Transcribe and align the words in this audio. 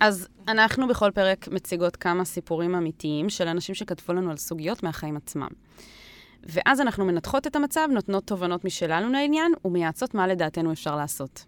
אז 0.00 0.28
אנחנו 0.48 0.88
בכל 0.88 1.10
פרק 1.10 1.48
מציגות 1.48 1.96
כמה 1.96 2.24
סיפורים 2.24 2.74
אמיתיים 2.74 3.28
של 3.28 3.48
אנשים 3.48 3.74
שכתבו 3.74 4.12
לנו 4.12 4.30
על 4.30 4.36
סוגיות 4.36 4.82
מהחיים 4.82 5.16
עצמם. 5.16 5.48
ואז 6.42 6.80
אנחנו 6.80 7.04
מנתחות 7.04 7.46
את 7.46 7.56
המצב, 7.56 7.88
נותנות 7.92 8.26
תובנות 8.26 8.64
משלנו 8.64 9.12
לעניין, 9.12 9.52
ומייעצות 9.64 10.14
מה 10.14 10.26
לדעתנו 10.26 10.72
אפשר 10.72 10.96
לעשות. 10.96 11.44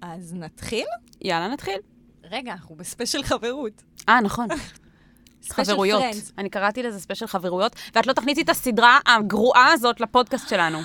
אז 0.00 0.34
נתחיל? 0.34 0.86
יאללה, 1.20 1.48
נתחיל. 1.48 1.78
רגע, 2.24 2.52
אנחנו 2.52 2.76
בספיישל 2.76 3.22
חברות. 3.22 3.82
אה, 4.08 4.20
נכון. 4.20 4.48
חברויות. 5.50 6.02
אני 6.38 6.50
קראתי 6.50 6.82
לזה 6.82 7.00
ספיישל 7.00 7.26
חברויות, 7.26 7.76
ואת 7.94 8.06
לא 8.06 8.12
תכניסי 8.12 8.42
את 8.42 8.48
הסדרה 8.48 8.98
הגרועה 9.06 9.72
הזאת 9.72 10.00
לפודקאסט 10.00 10.48
שלנו. 10.48 10.78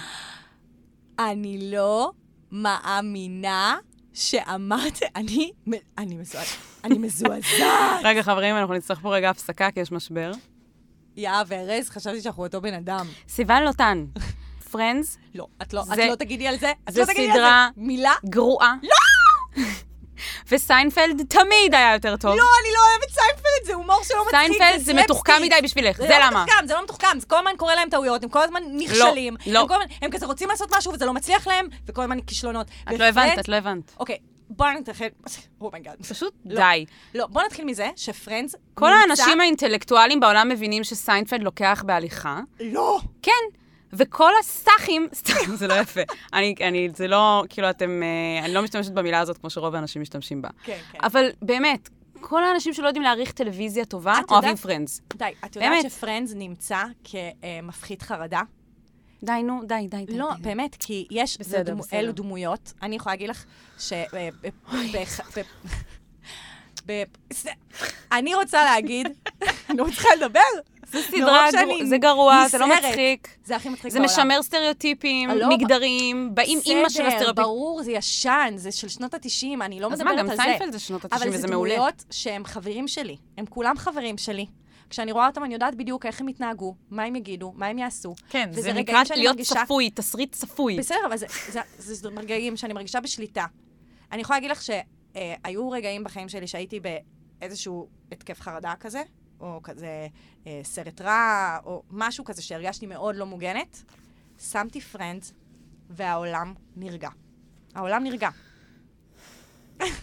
אני 1.20 1.72
לא 1.72 2.12
מאמינה 2.52 3.78
שאמרת, 4.14 5.00
אני, 5.16 5.52
אני 5.98 6.16
מזועזעת. 6.16 6.58
אני 6.84 6.98
מזועזעת. 6.98 8.02
רגע, 8.04 8.24
חברים, 8.24 8.56
אנחנו 8.56 8.74
נצטרך 8.74 9.00
פה 9.02 9.16
רגע 9.16 9.30
הפסקה, 9.30 9.72
כי 9.72 9.80
יש 9.80 9.92
משבר. 9.92 10.32
יא 11.18 11.32
וארז, 11.48 11.90
חשבתי 11.90 12.22
שאנחנו 12.22 12.44
אותו 12.46 12.62
בן 12.62 12.74
אדם. 12.74 13.08
סיוון 13.28 13.64
לוטן, 13.64 14.06
Friends, 14.72 15.18
לא, 15.36 15.48
את 15.62 15.74
לא, 15.74 15.84
את 15.94 15.98
לא 16.10 16.16
תגידי 16.16 16.48
על 16.48 16.60
זה. 16.60 16.72
את 16.90 16.96
לא 16.98 17.06
תגידי 17.06 17.32
על 17.32 17.40
זה. 17.40 17.46
מילה? 17.78 18.14
גרועה. 18.26 18.76
לא! 18.84 19.64
וסיינפלד 20.52 21.22
תמיד 21.30 21.76
היה 21.76 21.94
יותר 21.94 22.18
טוב. 22.18 22.36
לא, 22.38 22.44
אני 22.64 22.74
לא 22.74 22.80
אוהבת 22.92 23.10
סיינפלד, 23.14 23.66
זה 23.66 23.74
הומור 23.74 24.04
שלא 24.04 24.18
מצחיק, 24.28 24.58
סיינפלד 24.58 24.80
זה 24.86 24.94
מתוחכם. 24.94 25.34
מדי 25.42 25.56
בשבילך, 25.64 25.98
זה 25.98 26.08
לא 26.10 26.16
למה. 26.26 26.44
מתוחכם, 26.44 26.68
זה 26.68 26.74
לא 26.74 26.84
מתוחכם, 26.84 27.20
זה 27.20 27.26
כל 27.28 27.36
הזמן 27.38 27.52
קורה 27.58 27.76
להם 27.76 27.90
טעויות, 27.90 28.24
הם 28.24 28.30
כל 28.30 28.42
הזמן 28.42 28.64
נכשלים. 28.72 29.36
לא. 29.48 29.60
הם 29.62 29.68
כל 29.68 29.74
הזמן- 29.74 29.96
הם 30.02 30.12
כזה 30.12 30.26
רוצים 30.26 30.50
לעשות 30.50 30.74
משהו 30.78 30.94
וזה 30.94 31.06
לא 31.06 31.14
מצליח 31.14 31.48
להם, 31.48 31.68
וכל 31.88 32.02
הזמן 32.02 32.22
כישלונות. 32.22 32.68
את 32.94 33.00
לא 33.00 33.06
הבנת, 33.06 33.40
את 33.40 33.48
לא 33.50 33.56
הבנת. 33.56 33.92
אוקיי, 34.00 34.18
בואי 34.50 34.74
נתחיל, 34.80 35.08
oh 35.62 35.70
my 35.70 35.79
god. 35.79 35.96
פשוט 36.10 36.34
לא. 36.46 36.56
די. 36.56 36.86
לא, 37.16 37.28
בוא 37.28 37.42
נתחיל 37.44 37.66
מזה 37.66 37.90
ש 37.96 38.09
Friends 38.09 38.56
כל 38.74 38.86
נמצא- 38.86 39.00
האנשים 39.24 39.42
האינטלקטואלים 39.42 40.20
בעולם 40.20 40.50
מבינים 40.50 40.84
שסיינפלד 40.84 41.44
לוקח 41.44 41.84
בהליכה. 41.86 42.40
לא. 42.60 43.00
כן. 43.22 43.32
וכל 43.94 44.32
הסאחים, 44.40 45.08
סתם, 45.14 45.56
זה 45.56 45.68
לא 45.68 45.74
יפה. 45.74 46.02
אני, 46.34 46.56
אני, 46.62 46.90
זה 46.96 47.08
לא, 47.08 47.44
כאילו, 47.50 47.70
אתם, 47.70 48.02
אה, 48.04 48.46
אני 48.46 48.54
לא 48.54 48.62
משתמשת 48.62 48.92
במילה 48.92 49.20
הזאת 49.20 49.38
כמו 49.38 49.50
שרוב 49.50 49.76
האנשים 49.76 50.02
משתמשים 50.02 50.42
בה. 50.42 50.50
כן, 50.64 50.78
כן. 50.92 50.98
אבל 51.04 51.30
באמת, 51.42 51.90
כל 52.22 52.44
האנשים 52.44 52.74
שלא 52.74 52.88
יודעים 52.88 53.04
להעריך 53.04 53.32
טלוויזיה 53.32 53.86
טובה, 53.86 54.16
אוהבים 54.32 54.56
Friends. 54.56 55.02
די, 55.16 55.26
את 55.46 55.56
יודעת. 55.56 55.92
ש 55.92 56.01
Friends 56.01 56.32
נמצא 56.36 56.84
כמפחית 57.04 58.02
חרדה? 58.02 58.42
די, 59.24 59.44
נו, 59.44 59.62
די, 59.68 59.88
די, 59.90 60.06
די. 60.06 60.18
לא, 60.18 60.30
די. 60.36 60.42
באמת, 60.42 60.76
כי 60.80 61.08
יש, 61.12 61.38
בסדר, 61.38 61.74
דמו- 61.74 61.82
בסדר. 61.84 62.00
אלו 62.00 62.12
דמויות, 62.12 62.74
אני 62.82 62.96
יכולה 62.96 63.14
להגיד 63.14 63.30
לך 63.30 63.44
ש... 63.80 63.94
אה, 63.94 64.30
זה- 67.34 67.52
אני 68.12 68.36
רוצה 68.36 68.64
להגיד, 68.66 69.08
אני 69.70 69.78
לא 69.78 69.86
מצליחה 69.86 70.10
לדבר. 70.18 70.40
זה 70.92 71.02
סדרה, 71.02 71.48
זה 71.86 71.98
גרוע, 71.98 72.48
זה 72.48 72.58
לא. 72.58 72.68
מצחיק. 72.68 73.28
זה 73.46 73.56
הכי 73.56 73.70
מצחיק 73.70 73.92
זה 73.92 74.00
בעולם. 74.00 74.12
משמר 74.14 74.44
סטריאוטיפים, 74.44 75.30
לא, 75.30 75.50
מגדריים, 75.50 76.36
באים 76.36 76.60
אימא 76.66 76.90
של 76.90 77.00
בסדר, 77.00 77.08
הסטריאוטיפ. 77.08 77.44
ברור, 77.46 77.84
זה 77.84 77.92
ישן, 77.92 78.54
זה 78.56 78.72
של 78.72 78.88
שנות 78.88 79.14
ה-90, 79.14 79.46
אני 79.62 79.80
לא 79.80 79.88
אז 79.88 79.92
מדברת 79.94 80.06
מה, 80.06 80.12
על 80.12 80.18
גם 80.20 80.28
זה. 80.28 80.36
סיינפלד 80.44 80.72
זה 80.72 80.80
שנות 80.80 81.06
ה-90 81.06 81.16
אבל 81.16 81.30
וזה 81.30 81.38
זה 81.38 81.48
מעולה. 81.48 81.76
דמויות 81.76 82.04
שהם 82.12 82.46
חברים 82.46 82.88
שלי. 82.88 83.18
הם 83.38 83.46
כולם 83.46 83.78
חברים 83.78 84.18
שלי. 84.18 84.46
כשאני 84.90 85.12
רואה 85.12 85.28
אותם, 85.28 85.44
אני 85.44 85.54
יודעת 85.54 85.76
בדיוק 85.76 86.06
איך 86.06 86.22
הם 86.22 86.30
יתנהגו, 86.30 86.76
מה 86.90 87.04
הם 87.04 87.16
יגידו, 87.16 87.54
מה 87.56 87.66
הם 87.68 87.78
יעשו. 87.78 88.16
כן, 88.30 88.50
זה 88.52 88.74
נקרא 88.74 89.04
להיות 89.16 89.36
מרגישה- 89.36 89.64
צפוי, 89.66 89.90
תסריט 89.90 90.32
צפוי. 90.36 90.78
בסדר, 90.78 90.98
אבל 91.08 91.18
זה, 91.18 91.26
זה, 91.52 91.60
זה, 91.78 91.94
זה 91.96 92.10
רגעים 92.18 92.58
שאני 92.58 92.74
מרגישה 92.74 93.00
בשליטה. 93.00 93.46
אני 94.12 94.22
יכולה 94.22 94.38
להגיד 94.38 94.52
לך 94.52 94.62
שהיו 94.62 95.70
רגעים 95.70 96.04
בחיים 96.04 96.30
שלי 96.30 96.48
שהייתי 96.48 96.80
באיזשהו 97.40 97.88
התקף 98.12 98.42
חרדה 98.42 98.74
כזה, 98.80 99.02
או 99.40 99.60
כזה 99.64 100.08
אה, 100.48 100.62
סרט 100.64 101.02
רע, 101.02 101.58
או 101.66 101.84
משהו 101.90 102.26
כזה 102.26 102.42
שהרגשתי 102.42 102.86
מאוד 102.86 103.16
לא 103.16 103.26
מוגנת. 103.26 103.84
שמתי 104.40 104.82
פרנדס, 104.82 105.34
והעולם 105.90 106.54
נרגע. 106.76 107.10
העולם 107.76 108.04
נרגע. 108.04 108.30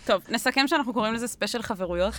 טוב, 0.05 0.22
נסכם 0.28 0.69
שאנחנו 0.69 0.93
קוראים 0.93 1.15
לזה 1.15 1.28
ספיישל 1.28 1.62
חברויות. 1.62 2.15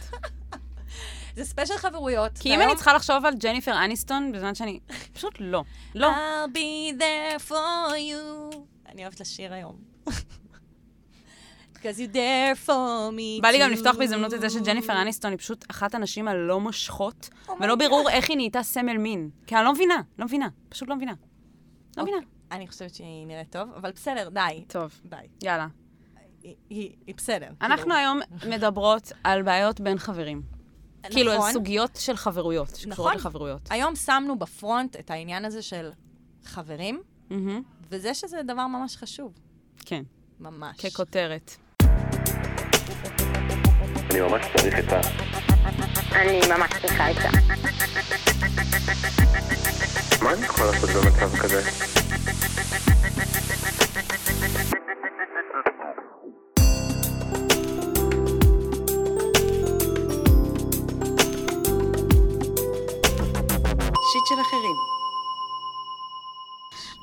זה 1.36 1.46
ספיישל 1.46 1.78
חברויות. 1.78 2.38
כי 2.38 2.56
אם 2.56 2.62
אני 2.62 2.76
צריכה 2.76 2.94
לחשוב 2.94 3.26
על 3.26 3.34
ג'ניפר 3.36 3.84
אניסטון, 3.86 4.32
בזמן 4.32 4.56
שאני... 4.56 4.80
פשוט 5.14 5.34
לא. 5.40 5.64
לא. 5.96 6.12
I'll 6.12 6.56
be 6.58 7.00
there 7.00 7.50
for 7.50 7.92
you. 7.92 8.56
אני 8.90 9.02
אוהבת 9.04 9.20
לשיר 9.20 9.54
היום. 9.54 9.76
Because 11.88 12.00
you're 12.00 12.14
there 12.14 12.68
for 12.68 13.12
me 13.18 13.42
בא 13.42 13.48
לי 13.50 13.60
גם 13.60 13.70
too. 13.70 13.74
לפתוח 13.74 13.96
בהזדמנות 13.96 14.34
את 14.34 14.42
זה 14.42 14.50
שג'ניפר 14.50 15.02
אניסטון 15.02 15.32
היא 15.32 15.40
פשוט 15.40 15.66
אחת 15.72 15.96
הנשים 15.96 16.28
הלא 16.28 16.60
מושכות, 16.60 17.30
Oh 17.48 17.52
ולא. 17.60 17.76
ברור 17.76 18.10
איך 18.10 18.30
היא 18.30 18.38
נהייתה 18.38 18.64
סמל 18.64 18.98
מין. 18.98 19.30
כי 19.48 19.56
אני 19.56 19.64
לא 19.66 19.74
מבינה, 19.74 20.02
לא 20.20 20.26
מבינה. 20.26 20.48
פשוט 20.70 20.90
לא 20.90 20.96
מבינה. 20.96 21.14
לא 21.98 22.04
מבינה. 22.04 22.18
אני 22.52 22.68
חושבת 22.68 22.96
שהיא 22.96 23.28
נראית 23.28 23.50
טוב, 23.52 23.70
אבל 23.76 23.92
בסדר, 23.92 24.30
די. 24.30 24.64
טוב, 24.68 25.02
די. 25.06 25.16
יאללה. 25.44 25.68
היא- 26.70 26.92
בסדר. 27.18 27.48
אנחנו 27.62 27.84
כאילו. 27.84 27.96
היום 27.96 28.20
מדברות 28.48 29.12
על 29.24 29.42
בעיות 29.42 29.80
בין 29.82 29.98
חברים. 30.00 30.42
כאילו, 31.10 31.32
על 31.32 31.38
נכון. 31.38 31.52
סוגיות 31.54 31.96
של 31.96 32.16
חברויות, 32.16 32.68
שקשורות 32.76 32.92
נכון. 32.98 33.14
לחברויות. 33.16 33.62
היום 33.70 33.96
שמנו 33.96 34.40
בפרונט 34.40 34.96
את 34.96 35.12
העניין 35.12 35.46
הזה 35.46 35.62
של 35.62 35.90
חברים, 36.44 37.02
מהמם. 37.30 37.62
וזה 37.90 38.14
שזה 38.14 38.42
דבר 38.44 38.68
ממש 38.68 38.98
חשוב. 38.98 39.34
כן, 39.86 40.04
ממש. 40.40 40.86
ככותרת. 40.86 41.56
אני 44.18 44.26
ממש 44.26 44.46
צריך 44.58 44.76
עצה. 44.76 45.00
אני 46.12 46.40
ממש 46.50 46.72
צריכה 46.82 47.08
עצה. 47.08 47.30
מה 50.22 50.34
אני 50.34 50.46
יכול 50.46 50.66
לעשות 50.66 50.90
במצב 50.90 51.38
כזה? 51.38 51.62
שיט 64.12 64.26
של 64.30 64.42
אחרים. 64.42 64.76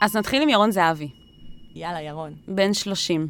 אז 0.02 0.16
נתחיל 0.16 0.42
עם 0.42 0.48
ירון 0.48 0.70
זהבי. 0.70 1.08
יאללה, 1.75 2.00
ירון. 2.00 2.34
בן 2.48 2.75
30. 2.75 3.28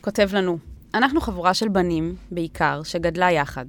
כותב 0.00 0.28
לנו, 0.32 0.58
אנחנו 0.94 1.20
חבורה 1.20 1.54
של 1.54 1.68
בנים, 1.68 2.14
בעיקר, 2.30 2.82
שגדלה 2.82 3.30
יחד. 3.30 3.64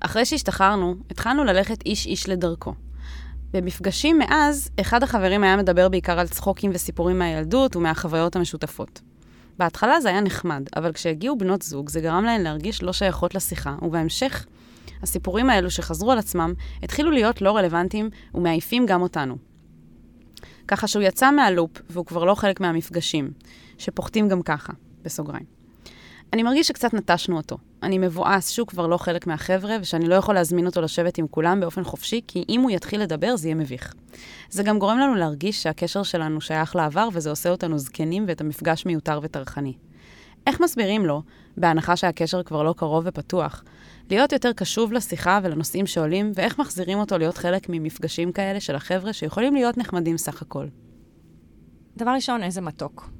אחרי 0.00 0.24
שהשתחררנו, 0.24 0.94
התחלנו 1.10 1.44
ללכת 1.44 1.86
איש-איש 1.86 2.28
לדרכו. 2.28 2.74
במפגשים 3.52 4.18
מאז, 4.18 4.70
אחד 4.80 5.02
החברים 5.02 5.44
היה 5.44 5.56
מדבר 5.56 5.88
בעיקר 5.88 6.20
על 6.20 6.28
צחוקים 6.28 6.70
וסיפורים 6.74 7.18
מהילדות 7.18 7.76
ומהחוויות 7.76 8.36
המשותפות. 8.36 9.00
בהתחלה 9.58 10.00
זה 10.00 10.08
היה 10.08 10.20
נחמד, 10.20 10.62
אבל 10.76 10.92
כשהגיעו 10.92 11.38
בנות 11.38 11.62
זוג, 11.62 11.88
זה 11.88 12.00
גרם 12.00 12.24
להן 12.24 12.40
להרגיש 12.40 12.82
לא 12.82 12.92
שייכות 12.92 13.34
לשיחה, 13.34 13.76
ובהמשך, 13.82 14.46
הסיפורים 15.02 15.50
האלו 15.50 15.70
שחזרו 15.70 16.12
על 16.12 16.18
עצמם, 16.18 16.52
התחילו 16.82 17.10
להיות 17.10 17.42
לא 17.42 17.56
רלוונטיים 17.56 18.10
ומעייפים 18.34 18.86
גם 18.86 19.02
אותנו. 19.02 19.36
ככה 20.68 20.86
שהוא 20.86 21.02
יצא 21.02 21.30
מהלופ, 21.30 21.70
והוא 21.90 22.06
כבר 22.06 22.24
לא 22.24 22.34
חלק 22.34 22.60
מהמפגשים, 22.60 23.30
שפוחתים 23.78 24.28
גם 24.28 24.42
ככה, 24.42 24.72
בסוגריים. 25.02 25.59
אני 26.32 26.42
מרגיש 26.42 26.68
שקצת 26.68 26.94
נטשנו 26.94 27.36
אותו. 27.36 27.58
אני 27.82 27.98
מבואס 27.98 28.48
שהוא 28.50 28.66
כבר 28.66 28.86
לא 28.86 28.96
חלק 28.96 29.26
מהחבר'ה, 29.26 29.76
ושאני 29.80 30.08
לא 30.08 30.14
יכול 30.14 30.34
להזמין 30.34 30.66
אותו 30.66 30.80
לשבת 30.80 31.18
עם 31.18 31.26
כולם 31.26 31.60
באופן 31.60 31.84
חופשי, 31.84 32.20
כי 32.28 32.44
אם 32.48 32.60
הוא 32.60 32.70
יתחיל 32.70 33.02
לדבר, 33.02 33.36
זה 33.36 33.48
יהיה 33.48 33.54
מביך. 33.54 33.94
זה 34.50 34.62
גם 34.62 34.78
גורם 34.78 34.98
לנו 34.98 35.14
להרגיש 35.14 35.62
שהקשר 35.62 36.02
שלנו 36.02 36.40
שייך 36.40 36.76
לעבר, 36.76 37.08
וזה 37.12 37.30
עושה 37.30 37.50
אותנו 37.50 37.78
זקנים 37.78 38.24
ואת 38.28 38.40
המפגש 38.40 38.86
מיותר 38.86 39.20
וטרחני. 39.22 39.72
איך 40.46 40.60
מסבירים 40.60 41.06
לו, 41.06 41.22
בהנחה 41.56 41.96
שהקשר 41.96 42.42
כבר 42.42 42.62
לא 42.62 42.74
קרוב 42.76 43.04
ופתוח, 43.06 43.64
להיות 44.10 44.32
יותר 44.32 44.52
קשוב 44.52 44.92
לשיחה 44.92 45.40
ולנושאים 45.42 45.86
שעולים, 45.86 46.32
ואיך 46.34 46.58
מחזירים 46.58 46.98
אותו 46.98 47.18
להיות 47.18 47.38
חלק 47.38 47.66
ממפגשים 47.68 48.32
כאלה 48.32 48.60
של 48.60 48.74
החבר'ה 48.74 49.12
שיכולים 49.12 49.54
להיות 49.54 49.78
נחמדים 49.78 50.18
סך 50.18 50.42
הכל. 50.42 50.66
דבר 51.96 52.10
ראשון, 52.10 52.42
איזה 52.42 52.60
מתוק. 52.60 53.10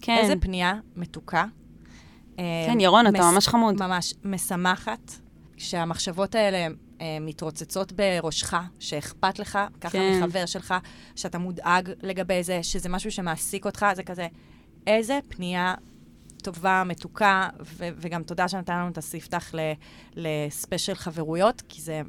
כן, 0.00 0.18
איזה 0.20 0.34
פנייה 0.40 0.74
מתוקה. 0.96 1.44
כן, 2.66 2.78
אה, 2.78 2.82
ירון, 2.84 3.06
אתה 3.06 3.18
מס- 3.18 3.24
ממש 3.34 3.48
חמוד. 3.48 3.82
ממש 3.82 4.14
משמחת, 4.24 5.12
כשהמחשבות 5.56 6.34
האלה 6.34 6.66
אה, 7.00 7.18
מתרוצצות 7.20 7.92
בראשך, 7.92 8.54
שאכפת 8.78 9.38
לך, 9.38 9.58
ככה 9.80 9.92
כן. 9.92 10.18
מחבר 10.20 10.46
שלך, 10.46 10.74
שאתה 11.16 11.38
מודאג 11.38 11.90
לגבי 12.02 12.42
זה, 12.42 12.62
שזה 12.62 12.88
משהו 12.88 13.10
שמעסיק 13.10 13.64
אותך, 13.66 13.86
זה 13.96 14.02
כזה, 14.02 14.26
איזה 14.86 15.18
פנייה 15.28 15.74
טובה, 16.42 16.82
מתוקה, 16.86 17.48
ו- 17.60 17.88
וגם 17.96 18.22
תודה 18.22 18.48
שנתן 18.48 18.76
לנו 18.78 18.88
את 18.88 18.98
הספתח 18.98 19.50
ל- 19.54 19.72
לספיישל 20.16 20.94
חברויות, 20.94 21.62
כי 21.68 21.82
זה, 21.82 22.02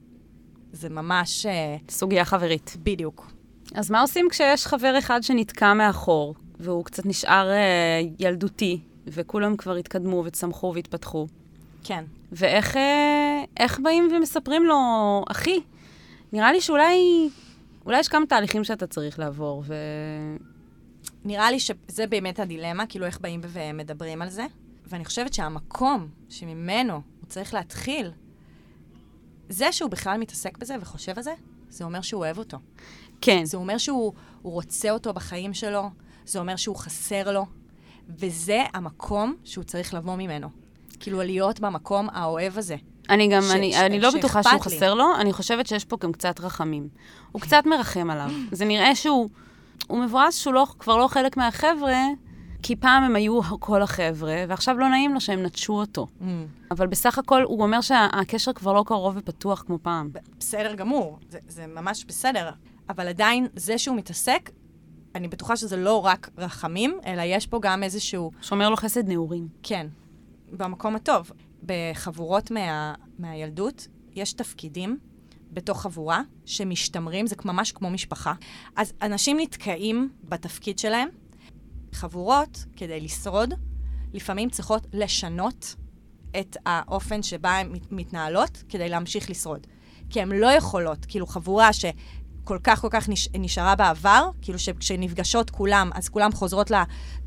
זה 0.71 0.89
ממש 0.89 1.45
אה, 1.45 1.75
סוגיה 1.89 2.25
חברית. 2.25 2.77
בדיוק. 2.83 3.31
אז 3.75 3.91
מה 3.91 4.01
עושים 4.01 4.27
כשיש 4.31 4.67
חבר 4.67 4.95
אחד 4.99 5.23
שנתקע 5.23 5.73
מאחור, 5.73 6.35
והוא 6.59 6.85
קצת 6.85 7.05
נשאר 7.05 7.49
אה, 7.51 8.01
ילדותי, 8.19 8.81
וכולם 9.07 9.57
כבר 9.57 9.75
התקדמו 9.75 10.23
וצמחו 10.25 10.71
והתפתחו? 10.75 11.27
כן. 11.83 12.03
ואיך 12.31 12.77
אה, 12.77 13.43
איך 13.57 13.79
באים 13.79 14.09
ומספרים 14.11 14.65
לו, 14.65 14.75
אחי, 15.31 15.59
נראה 16.33 16.51
לי 16.51 16.61
שאולי 16.61 17.29
אולי 17.85 17.99
יש 17.99 18.07
כמה 18.07 18.25
תהליכים 18.25 18.63
שאתה 18.63 18.87
צריך 18.87 19.19
לעבור, 19.19 19.63
ו... 19.65 19.75
נראה 21.25 21.51
לי 21.51 21.59
שזה 21.59 22.07
באמת 22.09 22.39
הדילמה, 22.39 22.85
כאילו 22.85 23.05
איך 23.05 23.19
באים 23.19 23.41
ומדברים 23.43 24.21
על 24.21 24.29
זה. 24.29 24.45
ואני 24.87 25.05
חושבת 25.05 25.33
שהמקום 25.33 26.07
שממנו 26.29 26.93
הוא 26.93 27.27
צריך 27.27 27.53
להתחיל, 27.53 28.11
זה 29.49 29.71
שהוא 29.71 29.89
בכלל 29.89 30.17
מתעסק 30.17 30.57
בזה 30.57 30.75
וחושב 30.81 31.13
על 31.17 31.23
זה, 31.23 31.33
זה 31.69 31.83
אומר 31.83 32.01
שהוא 32.01 32.19
אוהב 32.19 32.37
אותו. 32.37 32.57
כן. 33.21 33.45
זה 33.45 33.57
אומר 33.57 33.77
שהוא 33.77 34.13
הוא 34.41 34.53
רוצה 34.53 34.91
אותו 34.91 35.13
בחיים 35.13 35.53
שלו, 35.53 35.89
זה 36.25 36.39
אומר 36.39 36.55
שהוא 36.55 36.75
חסר 36.75 37.31
לו, 37.31 37.45
וזה 38.09 38.63
המקום 38.73 39.35
שהוא 39.43 39.63
צריך 39.63 39.93
לבוא 39.93 40.15
ממנו. 40.15 40.49
כאילו, 40.99 41.21
להיות 41.23 41.59
במקום 41.59 42.07
האוהב 42.13 42.57
הזה. 42.57 42.75
אני 43.09 43.27
גם, 43.27 43.41
ש- 43.41 43.51
אני, 43.51 43.71
ש- 43.71 43.75
אני 43.75 43.99
לא 43.99 44.09
בטוחה 44.17 44.43
שהוא 44.43 44.53
לי. 44.53 44.59
חסר 44.59 44.93
לו, 44.93 45.05
אני 45.19 45.33
חושבת 45.33 45.67
שיש 45.67 45.85
פה 45.85 45.97
גם 45.99 46.11
קצת 46.11 46.39
רחמים. 46.39 46.87
הוא 47.31 47.41
קצת 47.41 47.63
מרחם 47.65 48.09
עליו. 48.09 48.29
זה 48.51 48.65
נראה 48.65 48.95
שהוא 48.95 49.29
הוא 49.87 49.99
מבואס 50.03 50.37
שהוא 50.37 50.53
לא, 50.53 50.67
כבר 50.79 50.97
לא 50.97 51.07
חלק 51.07 51.37
מהחבר'ה, 51.37 51.97
כי 52.63 52.75
פעם 52.75 53.03
הם 53.03 53.15
היו 53.15 53.41
כל 53.59 53.81
החבר'ה, 53.81 54.35
ועכשיו 54.47 54.77
לא 54.77 54.89
נעים 54.89 55.13
לו 55.13 55.21
שהם 55.21 55.43
נטשו 55.43 55.73
אותו. 55.73 56.07
Mm. 56.21 56.23
אבל 56.71 56.87
בסך 56.87 57.17
הכל, 57.17 57.41
הוא 57.43 57.63
אומר 57.63 57.81
שהקשר 57.81 58.53
כבר 58.53 58.73
לא 58.73 58.83
קרוב 58.87 59.17
ופתוח 59.17 59.63
כמו 59.67 59.77
פעם. 59.81 60.09
בסדר 60.39 60.73
גמור, 60.75 61.19
זה, 61.29 61.39
זה 61.47 61.67
ממש 61.67 62.05
בסדר. 62.05 62.49
אבל 62.89 63.07
עדיין, 63.07 63.47
זה 63.55 63.77
שהוא 63.77 63.95
מתעסק, 63.97 64.49
אני 65.15 65.27
בטוחה 65.27 65.57
שזה 65.57 65.77
לא 65.77 66.05
רק 66.05 66.29
רחמים, 66.37 66.99
אלא 67.05 67.21
יש 67.21 67.47
פה 67.47 67.59
גם 67.61 67.83
איזשהו, 67.83 68.31
שומר 68.41 68.69
לו 68.69 68.75
חסד 68.77 69.07
נעורים. 69.07 69.47
כן, 69.63 69.87
במקום 70.51 70.95
הטוב. 70.95 71.31
בחבורות 71.65 72.51
מה, 72.51 72.93
מהילדות, 73.19 73.87
יש 74.15 74.33
תפקידים 74.33 74.97
בתוך 75.51 75.81
חבורה 75.81 76.21
שמשתמרים, 76.45 77.27
זה 77.27 77.35
ממש 77.45 77.71
כמו 77.71 77.89
משפחה. 77.89 78.33
אז 78.75 78.93
אנשים 79.01 79.39
נתקעים 79.39 80.09
בתפקיד 80.23 80.79
שלהם. 80.79 81.09
חבורות, 81.93 82.65
כדי 82.75 82.99
לשרוד, 83.01 83.53
לפעמים 84.13 84.49
צריכות 84.49 84.87
לשנות 84.93 85.75
את 86.39 86.57
האופן 86.65 87.23
שבה 87.23 87.57
הן 87.57 87.71
מת- 87.71 87.91
מתנהלות 87.91 88.63
כדי 88.69 88.89
להמשיך 88.89 89.29
לשרוד. 89.29 89.67
כי 90.09 90.21
הן 90.21 90.31
לא 90.31 90.47
יכולות, 90.47 91.05
כאילו 91.05 91.27
חבורה 91.27 91.69
שכל 92.43 92.57
כך 92.63 92.81
כל 92.81 92.87
כך 92.91 93.09
נש... 93.09 93.29
נשארה 93.33 93.75
בעבר, 93.75 94.29
כאילו 94.41 94.59
שכשנפגשות 94.59 95.49
כולם, 95.49 95.89
אז 95.93 96.09
כולם 96.09 96.31
חוזרות 96.31 96.71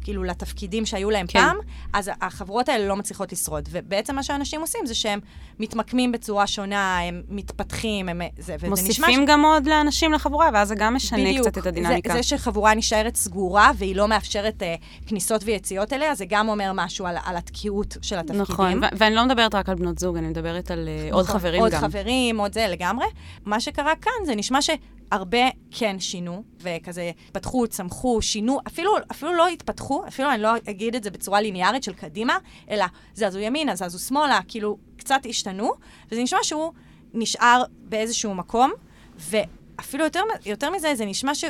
כאילו 0.06 0.24
לתפקידים 0.24 0.86
שהיו 0.86 1.10
להם 1.10 1.26
כן. 1.26 1.38
פעם, 1.38 1.56
אז 1.92 2.10
החברות 2.20 2.68
האלה 2.68 2.86
לא 2.86 2.96
מצליחות 2.96 3.32
לשרוד. 3.32 3.68
ובעצם 3.72 4.16
מה 4.16 4.22
שאנשים 4.22 4.60
עושים 4.60 4.80
זה 4.86 4.94
שהם 4.94 5.20
מתמקמים 5.58 6.12
בצורה 6.12 6.46
שונה, 6.46 6.98
הם 7.00 7.22
מתפתחים, 7.28 8.08
הם... 8.08 8.20
זה, 8.38 8.54
וזה 8.58 8.66
נשמע 8.66 8.68
מוסיפים 8.68 9.26
גם 9.26 9.44
עוד 9.44 9.66
לאנשים 9.66 10.12
לחבורה, 10.12 10.48
ואז 10.54 10.68
זה 10.68 10.74
גם 10.74 10.94
משנה 10.94 11.38
קצת 11.40 11.58
את 11.58 11.66
הדינמיקה. 11.66 12.12
זה, 12.12 12.16
זה 12.16 12.22
שחבורה 12.22 12.74
נשארת 12.74 13.16
סגורה 13.16 13.70
והיא 13.76 13.96
לא 13.96 14.08
מאפשרת 14.08 14.62
אה, 14.62 14.74
כניסות 15.06 15.42
ויציאות 15.44 15.92
אליה, 15.92 16.14
זה 16.14 16.24
גם 16.28 16.48
אומר 16.48 16.72
משהו 16.74 17.06
על, 17.06 17.16
על 17.24 17.36
התקיעות 17.36 17.96
של 18.02 18.18
התפקידים. 18.18 18.42
נכון, 18.42 18.84
ו- 18.84 18.86
ואני 18.96 19.14
לא 19.14 19.24
מדברת 19.24 19.54
רק 19.54 19.68
על 19.68 19.74
בנות 19.74 19.98
זוג, 19.98 20.16
אני 20.16 20.28
מדברת 20.28 20.70
על 20.70 20.88
אה, 20.88 21.08
עוד 21.12 21.24
נכון, 21.24 21.38
חברים 21.40 21.60
עוד 21.60 21.72
גם. 21.72 21.82
עוד 21.82 21.90
חברים, 21.90 22.40
עוד 22.40 22.52
זה 22.52 22.66
לגמרי. 22.68 23.06
מה 23.44 23.60
שקרה 23.60 23.92
כאן, 23.96 24.12
זה 24.26 24.34
נשמע 24.34 24.58
שהרבה 24.62 25.48
כן 25.70 25.96
שינו, 25.98 26.42
וכזה 26.60 27.10
התפתחו, 27.26 27.66
צמחו, 27.66 28.22
שינו, 28.22 28.58
אפילו, 28.66 28.90
אפילו 29.10 29.34
לא 29.34 29.48
התפתחו, 29.48 29.95
אפילו 30.08 30.30
אני 30.30 30.42
לא 30.42 30.50
אגיד 30.56 30.94
את 30.94 31.04
זה 31.04 31.10
בצורה 31.10 31.40
ליניארית 31.40 31.82
של 31.82 31.92
קדימה, 31.92 32.38
אלא 32.70 32.84
זזו 33.14 33.38
ימינה, 33.38 33.76
זזו 33.76 33.98
שמאלה, 33.98 34.40
כאילו 34.48 34.78
קצת 34.96 35.20
השתנו, 35.28 35.72
וזה 36.10 36.22
נשמע 36.22 36.38
שהוא 36.42 36.72
נשאר 37.14 37.62
באיזשהו 37.78 38.34
מקום, 38.34 38.72
ואפילו 39.18 40.04
יותר, 40.04 40.22
יותר 40.46 40.70
מזה, 40.70 40.94
זה 40.94 41.04
נשמע 41.04 41.34
ש... 41.34 41.44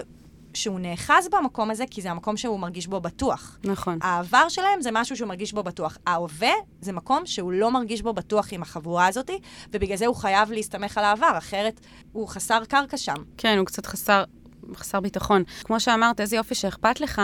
שהוא 0.56 0.80
נאחז 0.80 1.28
במקום 1.32 1.70
הזה, 1.70 1.84
כי 1.90 2.02
זה 2.02 2.10
המקום 2.10 2.36
שהוא 2.36 2.60
מרגיש 2.60 2.86
בו 2.86 3.00
בטוח. 3.00 3.58
נכון. 3.64 3.98
העבר 4.02 4.48
שלהם 4.48 4.82
זה 4.82 4.90
משהו 4.92 5.16
שהוא 5.16 5.28
מרגיש 5.28 5.52
בו 5.52 5.62
בטוח. 5.62 5.98
ההווה 6.06 6.52
זה 6.80 6.92
מקום 6.92 7.26
שהוא 7.26 7.52
לא 7.52 7.70
מרגיש 7.70 8.02
בו 8.02 8.12
בטוח 8.12 8.52
עם 8.52 8.62
החבורה 8.62 9.06
הזאת, 9.06 9.30
ובגלל 9.72 9.96
זה 9.96 10.06
הוא 10.06 10.16
חייב 10.16 10.52
להסתמך 10.52 10.98
על 10.98 11.04
העבר, 11.04 11.38
אחרת 11.38 11.80
הוא 12.12 12.28
חסר 12.28 12.64
קרקע 12.64 12.96
שם. 12.96 13.14
כן, 13.36 13.58
הוא 13.58 13.66
קצת 13.66 13.86
חסר... 13.86 14.24
חסר 14.74 15.00
ביטחון. 15.00 15.42
כמו 15.64 15.80
שאמרת, 15.80 16.20
איזה 16.20 16.36
יופי 16.36 16.54
שאכפת 16.54 17.00
לך, 17.00 17.22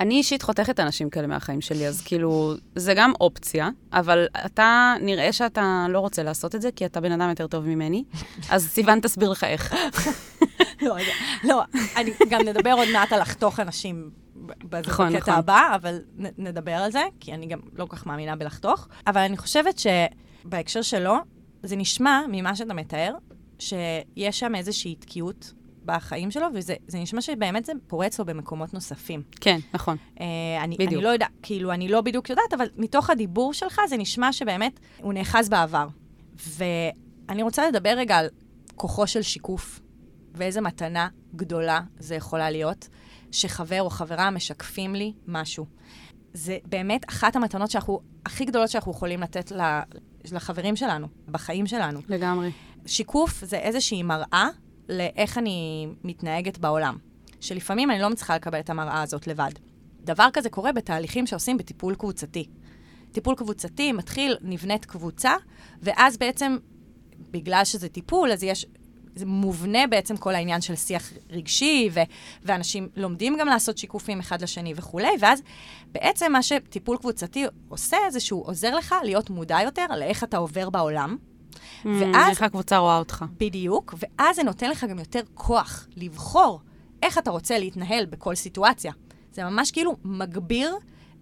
אני 0.00 0.14
אישית 0.14 0.42
חותכת 0.42 0.80
אנשים 0.80 1.10
כאלה 1.10 1.26
מהחיים 1.26 1.60
שלי, 1.60 1.88
אז 1.88 2.00
כאילו, 2.00 2.54
זה 2.74 2.94
גם 2.94 3.12
אופציה, 3.20 3.68
אבל 3.92 4.26
אתה, 4.46 4.94
נראה 5.00 5.32
שאתה 5.32 5.86
לא 5.88 6.00
רוצה 6.00 6.22
לעשות 6.22 6.54
את 6.54 6.62
זה, 6.62 6.72
כי 6.76 6.86
אתה 6.86 7.00
בן 7.00 7.12
אדם 7.12 7.28
יותר 7.28 7.46
טוב 7.46 7.64
ממני, 7.64 8.04
אז 8.50 8.68
סיוון 8.68 9.00
תסביר 9.00 9.30
לך 9.30 9.44
איך. 9.44 9.74
לא, 10.82 10.96
לא, 11.44 11.62
אני 11.96 12.10
גם 12.28 12.40
נדבר 12.40 12.72
עוד 12.72 12.88
מעט 12.92 13.12
על 13.12 13.20
לחתוך 13.20 13.60
אנשים 13.60 14.10
בזה 14.64 14.90
נכון, 14.90 15.12
בקטע 15.12 15.18
נכון. 15.18 15.34
הבא, 15.34 15.72
אבל 15.74 15.98
נ, 16.16 16.26
נדבר 16.38 16.72
על 16.72 16.92
זה, 16.92 17.02
כי 17.20 17.34
אני 17.34 17.46
גם 17.46 17.58
לא 17.72 17.86
כל 17.86 17.96
כך 17.96 18.06
מאמינה 18.06 18.36
בלחתוך. 18.36 18.88
אבל 19.06 19.20
אני 19.20 19.36
חושבת 19.36 19.78
שבהקשר 19.78 20.82
שלו, 20.82 21.16
זה 21.62 21.76
נשמע, 21.76 22.20
ממה 22.28 22.56
שאתה 22.56 22.74
מתאר, 22.74 23.14
שיש 23.58 24.38
שם 24.38 24.54
איזושהי 24.54 24.94
תקיעות 24.94 25.52
בחיים 25.84 26.30
שלו, 26.30 26.46
וזה 26.54 26.74
זה 26.86 26.98
נשמע 26.98 27.20
שבאמת 27.20 27.64
זה 27.64 27.72
פורץ 27.86 28.18
לו 28.18 28.24
במקומות 28.24 28.74
נוספים. 28.74 29.22
כן, 29.40 29.58
נכון. 29.74 29.96
אה, 30.20 30.26
אני, 30.64 30.74
בדיוק. 30.74 30.92
אני 30.92 31.02
לא 31.02 31.08
יודעת, 31.08 31.30
כאילו, 31.42 31.72
אני 31.72 31.88
לא 31.88 32.00
בדיוק 32.00 32.30
יודעת, 32.30 32.54
אבל 32.54 32.66
מתוך 32.76 33.10
הדיבור 33.10 33.54
שלך 33.54 33.80
זה 33.88 33.96
נשמע 33.96 34.32
שבאמת 34.32 34.80
הוא 34.98 35.12
נאחז 35.12 35.48
בעבר. 35.48 35.88
ואני 36.46 37.42
רוצה 37.42 37.68
לדבר 37.68 37.94
רגע 37.96 38.16
על 38.16 38.28
כוחו 38.76 39.06
של 39.06 39.22
שיקוף, 39.22 39.80
ואיזה 40.34 40.60
מתנה 40.60 41.08
גדולה 41.36 41.80
זה 41.98 42.14
יכולה 42.14 42.50
להיות, 42.50 42.88
שחבר 43.32 43.82
או 43.82 43.90
חברה 43.90 44.30
משקפים 44.30 44.94
לי 44.94 45.12
משהו. 45.26 45.66
זה 46.34 46.58
באמת 46.64 47.08
אחת 47.08 47.36
המתנות 47.36 47.70
שאנחנו, 47.70 48.00
הכי 48.26 48.44
גדולות 48.44 48.68
שאנחנו 48.68 48.92
יכולים 48.92 49.20
לתת 49.20 49.52
לחברים 50.32 50.76
שלנו, 50.76 51.06
בחיים 51.28 51.66
שלנו. 51.66 52.00
לגמרי. 52.08 52.50
שיקוף 52.86 53.44
זה 53.44 53.56
איזושהי 53.56 54.02
מראה 54.02 54.48
לאיך 54.90 55.38
אני 55.38 55.88
מתנהגת 56.04 56.58
בעולם. 56.58 56.98
שלפעמים 57.40 57.90
אני 57.90 58.00
לא 58.00 58.10
מצליחה 58.10 58.36
לקבל 58.36 58.60
את 58.60 58.70
המראה 58.70 59.02
הזאת 59.02 59.26
לבד. 59.26 59.50
דבר 60.00 60.28
כזה 60.32 60.50
קורה 60.50 60.72
בתהליכים 60.72 61.26
שעושים 61.26 61.56
בטיפול 61.58 61.94
קבוצתי. 61.94 62.48
טיפול 63.12 63.34
קבוצתי 63.34 63.92
מתחיל, 63.92 64.36
נבנית 64.42 64.84
קבוצה, 64.84 65.32
ואז 65.82 66.16
בעצם, 66.16 66.56
בגלל 67.30 67.64
שזה 67.64 67.88
טיפול, 67.88 68.32
אז 68.32 68.42
יש... 68.42 68.66
זה 69.14 69.26
מובנה 69.26 69.86
בעצם 69.86 70.16
כל 70.16 70.34
העניין 70.34 70.60
של 70.60 70.76
שיח 70.76 71.12
רגשי, 71.30 71.88
ו- 71.92 72.00
ואנשים 72.42 72.88
לומדים 72.96 73.36
גם 73.40 73.46
לעשות 73.46 73.78
שיקופים 73.78 74.18
אחד 74.20 74.42
לשני 74.42 74.72
וכולי, 74.76 75.08
ואז 75.20 75.42
בעצם 75.92 76.32
מה 76.32 76.42
שטיפול 76.42 76.96
קבוצתי 76.96 77.44
עושה, 77.68 77.96
זה 78.10 78.20
שהוא 78.20 78.46
עוזר 78.46 78.74
לך 78.74 78.94
להיות 79.04 79.30
מודע 79.30 79.58
יותר 79.64 79.86
לאיך 79.98 80.24
אתה 80.24 80.36
עובר 80.36 80.70
בעולם, 80.70 81.16
ואז- 81.84 82.30
איך 82.30 82.42
הקבוצה 82.42 82.78
רואה 82.78 82.98
אותך. 82.98 83.24
בדיוק, 83.38 83.94
ואז 83.98 84.36
זה 84.36 84.42
נותן 84.42 84.70
לך 84.70 84.84
גם 84.84 84.98
יותר 84.98 85.20
כוח 85.34 85.86
לבחור 85.96 86.60
איך 87.02 87.18
אתה 87.18 87.30
רוצה 87.30 87.58
להתנהל 87.58 88.06
בכל 88.06 88.34
סיטואציה. 88.34 88.92
זה 89.32 89.44
ממש 89.44 89.70
כאילו 89.70 89.96
מגביר 90.04 90.76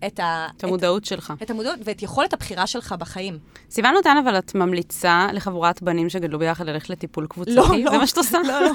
את, 0.06 0.20
ה... 0.20 0.46
את 0.56 0.64
המודעות 0.64 1.04
שלך. 1.04 1.32
את, 1.36 1.42
את 1.42 1.50
המודעות 1.50 1.78
ואת 1.84 2.02
יכולת 2.02 2.32
הבחירה 2.32 2.66
שלך 2.66 2.94
בחיים. 2.98 3.38
סיוון 3.70 3.94
נותן, 3.94 4.16
אבל 4.24 4.38
את 4.38 4.54
ממליצה 4.54 5.26
לחבורת 5.32 5.82
בנים 5.82 6.08
שגדלו 6.08 6.38
ביחד 6.38 6.66
ללכת 6.66 6.90
לטיפול 6.90 7.26
קבוצתי? 7.26 7.54
לא, 7.54 7.64
לא. 7.84 7.90
זה 7.90 7.98
מה 7.98 8.06
שאת 8.06 8.18
עושה? 8.18 8.38
לא, 8.46 8.60
לא. 8.60 8.70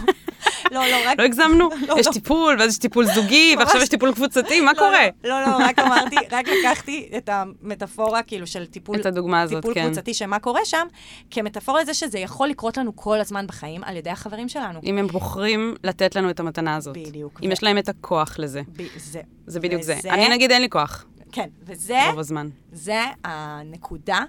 לא, 0.71 0.81
לא, 0.87 0.95
רק... 1.07 1.19
לא 1.19 1.23
הגזמנו? 1.23 1.69
לא, 1.87 1.95
יש 1.99 2.07
לא. 2.07 2.11
טיפול, 2.11 2.55
ואז 2.59 2.71
יש 2.71 2.77
טיפול 2.77 3.05
זוגי, 3.05 3.55
ועכשיו. 3.59 3.81
יש 3.81 3.89
טיפול 3.89 4.13
קבוצתי, 4.13 4.61
מה 4.61 4.71
לא, 4.73 4.77
קורה? 4.77 5.03
לא, 5.23 5.41
לא, 5.41 5.57
רק 5.59 5.79
אמרתי, 5.79 6.15
רק 6.31 6.45
לקחתי 6.47 7.09
את 7.17 7.29
המטאפורה, 7.29 8.23
כאילו, 8.23 8.47
של 8.47 8.65
טיפול... 8.65 8.99
את 8.99 9.05
הדוגמה 9.05 9.41
הזאת, 9.41 9.55
טיפול 9.61 9.73
כן. 9.73 9.85
קבוצתי, 9.85 10.13
שמה 10.13 10.39
קורה 10.39 10.61
שם, 10.65 10.87
כמטאפורה 11.31 11.81
לזה 11.81 11.93
שזה 11.93 12.19
יכול 12.19 12.47
לקרות 12.47 12.77
לנו 12.77 12.95
כל 12.95 13.19
הזמן 13.19 13.47
בחיים 13.47 13.83
על 13.83 13.97
ידי 13.97 14.09
החברים 14.09 14.49
שלנו. 14.49 14.79
אם 14.83 14.97
הם 14.97 15.07
בוחרים 15.07 15.75
לתת 15.83 16.15
לנו 16.15 16.29
את 16.29 16.39
המתנה 16.39 16.75
הזאת. 16.75 16.97
בדיוק. 16.97 17.39
אם 17.43 17.49
ו- 17.49 17.53
יש 17.53 17.63
להם 17.63 17.77
את 17.77 17.89
הכוח 17.89 18.35
לזה. 18.39 18.61
ב- 18.77 18.83
זה. 18.97 19.21
זה 19.47 19.59
בדיוק 19.59 19.81
זה. 19.81 19.95
וזה- 19.99 20.13
אני 20.13 20.29
נגיד 20.29 20.51
אין 20.51 20.61
לי 20.61 20.69
כוח, 20.69 21.05
כן, 21.33 21.49
וזה... 21.61 21.99
רוב 22.09 22.19
הזמן. 22.19 22.49
זה 22.71 23.01
הנקודה 23.23 24.19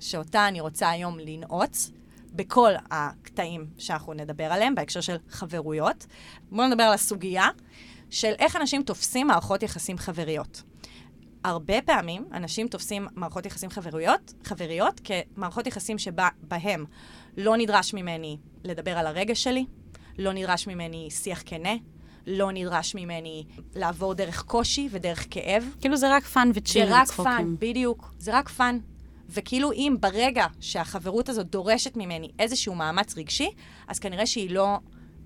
שאותה 0.00 0.48
אני 0.48 0.60
רוצה 0.60 0.90
היום 0.90 1.18
לנעוץ 1.18 1.90
בכל 2.32 2.72
הקטעים 2.90 3.66
שאנחנו 3.78 4.12
נדבר 4.12 4.44
עליהם 4.44 4.74
בהקשר 4.74 5.00
של 5.00 5.16
חברויות. 5.28 6.06
בואו 6.50 6.68
נדבר 6.68 6.82
על 6.82 6.92
הסוגיה 6.92 7.48
של 8.10 8.32
איך 8.38 8.56
אנשים 8.56 8.82
תופסים 8.82 9.26
מערכות 9.26 9.62
יחסים 9.62 9.98
חבריות. 9.98 10.62
הרבה 11.44 11.82
פעמים 11.82 12.28
אנשים 12.32 12.68
תופסים 12.68 13.06
מערכות 13.14 13.46
יחסים 13.46 13.70
חברויות, 13.70 14.34
חבריות 14.44 15.00
כמערכות 15.04 15.66
יחסים 15.66 15.98
שבהם 15.98 16.84
לא 17.36 17.56
נדרש 17.56 17.94
ממני 17.94 18.38
לדבר 18.64 18.98
על 18.98 19.06
הרגש 19.06 19.44
שלי, 19.44 19.66
לא 20.18 20.32
נדרש 20.32 20.66
ממני 20.66 21.08
שיח 21.10 21.42
כנה, 21.46 21.72
לא 22.26 22.52
נדרש 22.52 22.94
ממני 22.94 23.44
לעבור 23.74 24.14
דרך 24.14 24.42
קושי 24.42 24.88
ודרך 24.90 25.26
כאב. 25.30 25.64
כאילו 25.80 25.96
זה 25.96 26.16
רק 26.16 26.24
fun 26.24 26.50
ו 26.54 26.59
chill 26.59 26.86
זה 26.86 27.00
רק. 27.00 27.10
fun, 27.10 27.54
בדיוק. 27.58 28.14
זה 28.18 28.38
רק 28.38 28.48
fun. 28.48 28.78
וכאילו 29.28 29.72
אם 29.72 29.96
ברגע 30.00 30.46
שהחברות 30.60 31.28
הזאת 31.28 31.46
דורשת 31.46 31.96
ממני 31.96 32.30
איזשהו 32.38 32.74
מאמץ 32.74 33.18
רגשי, 33.18 33.50
אז 33.88 33.98
כנראה 33.98 34.26
שהיא 34.26 34.50
לא, 34.50 34.78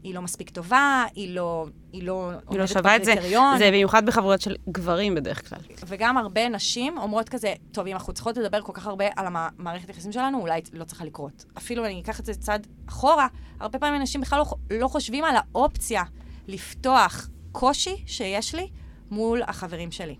היא 0.03 0.15
לא 0.15 0.23
מספיק 0.23 0.51
טובה, 0.51 1.05
היא 1.15 1.35
לא, 1.35 1.67
היא 1.93 2.03
לא 2.03 2.31
היא 2.51 2.59
לא 2.59 2.67
שווה 2.67 2.97
את 2.97 3.05
זה. 3.05 3.15
זה 3.59 3.69
במיוחד 3.69 4.07
בחברויות 4.07 4.41
של 4.41 4.57
גברים 4.69 5.15
בדרך 5.15 5.49
כלל. 5.49 5.59
וגם 5.87 6.19
הרבה 6.19 6.49
נשים 6.49 6.99
אומרות 6.99 7.29
כזה, 7.29 7.55
טוב, 7.73 7.87
אם 7.87 7.93
אנחנו 7.93 8.13
צריכות 8.13 8.37
לדבר 8.37 8.61
כל 8.61 8.73
כך 8.73 8.87
הרבה 8.87 9.05
על 9.17 9.27
המערכת 9.27 9.89
היחסים 9.89 10.13
שלנו, 10.13 10.41
אולי 10.41 10.61
לא 10.73 10.85
צריכה 10.85 11.05
לקרות. 11.05 11.45
אפילו 11.59 11.85
אני 11.85 12.01
אקח 12.01 12.21
את 12.21 12.27
זה 12.27 12.35
צעד 12.35 12.67
אחורה, 12.89 13.27
הרבה 13.61 13.79
פעמים 13.79 14.01
אנשים 14.01 14.21
בכלל 14.21 14.39
לא, 14.39 14.47
לא 14.71 14.89
חושבים 14.89 15.25
על 15.25 15.37
האופציה 15.37 16.03
לפתוח 16.49 17.29
קושי 17.53 17.97
שיש 18.07 18.55
לי 18.55 18.69
מול 19.11 19.43
החברים 19.43 19.91
שלי. 19.91 20.17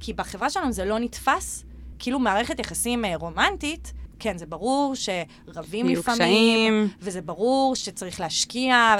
כי 0.00 0.12
בחברה 0.12 0.50
שלנו 0.50 0.72
זה 0.72 0.84
לא 0.84 0.98
נתפס, 0.98 1.64
כאילו 1.98 2.18
מערכת 2.18 2.60
יחסים 2.60 3.04
אה, 3.04 3.16
רומנטית, 3.16 3.92
כן, 4.18 4.38
זה 4.38 4.46
ברור 4.46 4.94
שרבים 4.94 5.86
לפעמים, 5.86 6.02
קשיים. 6.02 6.88
וזה 7.00 7.22
ברור 7.22 7.76
שצריך 7.76 8.20
להשקיע, 8.20 8.96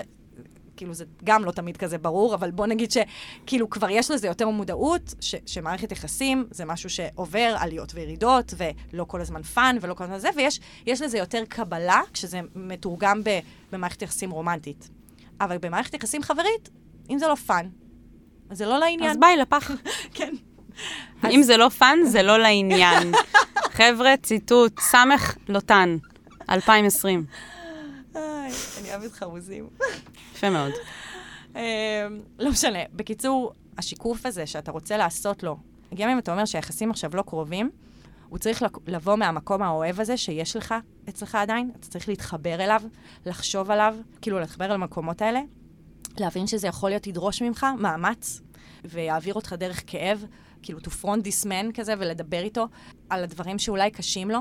כאילו 0.77 0.95
זה 0.95 1.05
גם 1.25 1.45
לא 1.45 1.51
תמיד 1.51 1.77
כזה 1.77 1.99
ברור, 1.99 2.35
אבל 2.35 2.51
בוא 2.51 2.67
נגיד 2.67 2.91
שכאילו 2.91 3.71
כבר 3.71 3.91
יש 3.91 4.11
לזה 4.11 4.27
יותר 4.27 4.49
מודעות, 4.49 5.15
ש, 5.21 5.35
שמערכת 5.47 5.93
יחסים 5.93 6.47
זה 6.51 6.65
משהו 6.65 6.91
שעובר 6.91 7.57
עליות 7.59 7.95
וירידות, 7.95 8.55
ולא 8.57 9.05
כל 9.05 9.21
הזמן 9.21 9.43
fun 9.43 9.77
ולא 9.81 9.95
כל 9.95 10.05
הזמן 10.05 10.19
זה, 10.19 10.29
ויש 10.37 10.61
יש 10.87 11.03
לזה 11.03 11.19
יותר 11.19 11.43
קבלה 11.49 12.01
כשזה 12.13 12.41
מתורגם 12.55 13.25
ב, 13.25 13.39
במערכת 13.73 14.03
יחסים 14.03 14.31
רומנטית. 14.31 14.89
אבל 15.41 15.59
במערכת 15.59 15.95
יחסים 15.95 16.23
חברית, 16.23 16.69
אם 17.11 17.19
זה 17.19 17.29
לא 17.29 17.35
fun, 17.35 17.69
אז 18.51 18.59
זה 18.59 18.67
לא 18.67 18.79
לעניין. 18.79 19.11
אז 19.11 19.17
ביי, 19.17 19.37
לפח. 19.37 19.71
כן. 20.15 20.35
אם 21.31 21.43
זה 21.43 21.57
לא 21.57 21.69
fun, 21.69 21.99
זה 22.05 22.23
לא 22.23 22.39
לעניין. 22.39 23.13
חבר'ה, 23.79 24.17
ציטוט, 24.23 24.81
סמך 24.81 25.37
לוטן, 25.49 25.97
2020. 26.51 27.25
איי, 28.17 28.53
אני 28.81 28.91
אוהבת 28.91 29.13
חרוזים. 29.13 29.69
יפה 30.35 30.51
מאוד. 30.51 30.73
אמ, 31.57 31.61
לא 32.39 32.51
משנה. 32.51 32.79
בקיצור, 32.93 33.53
השיקוף 33.79 34.27
הזה 34.27 34.47
שאתה 34.47 34.71
רוצה 34.71 34.97
לעשות 34.97 35.43
לו, 35.43 35.57
גם 35.95 36.09
אם 36.09 36.19
אתה 36.19 36.33
אומר 36.33 36.45
שהיחסים 36.45 36.91
עכשיו 36.91 37.11
לא 37.15 37.23
קרובים, 37.23 37.71
הוא 38.29 38.39
צריך 38.39 38.65
לבוא 38.87 39.17
מהמקום 39.17 39.63
האוהב 39.63 40.01
הזה 40.01 40.17
שיש 40.17 40.57
לך 40.57 40.75
אצלך 41.09 41.35
עדיין, 41.35 41.71
אתה 41.81 41.89
צריך 41.89 42.09
להתחבר 42.09 42.55
אליו, 42.55 42.83
לחשוב 43.27 43.71
עליו, 43.71 43.97
כאילו 44.21 44.41
להתחבר 44.41 44.65
אל 44.65 44.71
המקומות 44.71 45.23
האלה, 45.23 45.41
להבין 46.19 46.47
שזה 46.47 46.67
יכול 46.67 46.91
להיות 46.91 47.07
ידרוש 47.07 47.43
ממך 47.43 47.67
מאמץ, 47.79 48.41
ויעביר 48.85 49.35
אותך 49.35 49.53
דרך 49.53 49.83
כאב, 49.87 50.25
כאילו 50.63 50.79
to 50.79 50.91
front 51.03 51.23
this 51.25 51.47
man 51.47 51.73
כזה, 51.75 51.95
ולדבר 51.99 52.41
איתו 52.41 52.67
על 53.11 53.25
הדברים 53.25 53.59
שאולי 53.59 53.91
קשים 53.91 54.31
לו, 54.31 54.39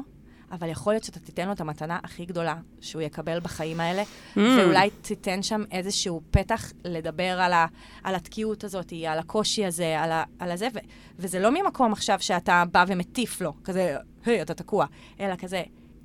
אבל 0.52 0.70
יכול 0.70 0.94
להיות 0.94 1.04
שאתה 1.04 1.20
תיתן 1.20 1.48
לו 1.48 1.54
את 1.54 1.62
המתנה 1.62 2.00
הכי 2.04 2.26
גדולה 2.26 2.56
שהוא 2.82 3.02
יקבל 3.02 3.40
בחיים 3.40 3.80
האלה, 3.80 4.04
Mm. 4.04 4.40
ואולי 4.40 4.90
תיתן 4.90 5.44
שם 5.44 5.64
איזשהו 5.72 6.22
פתח 6.32 6.72
לדבר 6.86 7.40
על, 7.42 7.54
ה, 7.54 7.66
על 8.04 8.16
התקיעות 8.16 8.64
הזאת, 8.64 8.94
על 9.08 9.20
הקושי 9.20 9.66
הזה, 9.66 10.02
על, 10.02 10.12
ה, 10.12 10.24
על 10.40 10.52
הזה, 10.52 10.68
ו, 10.74 10.78
וזה 11.20 11.40
לא 11.40 11.52
ממקום 11.52 11.92
עכשיו 11.94 12.20
שאתה 12.20 12.64
בא 12.72 12.86
ומטיף 12.88 13.42
לו, 13.42 13.54
כזה, 13.64 13.98
היי, 14.26 14.42
אתה 14.42 14.54
תקוע, 14.54 14.86
אלא 15.20 15.36
כזה, 15.36 15.64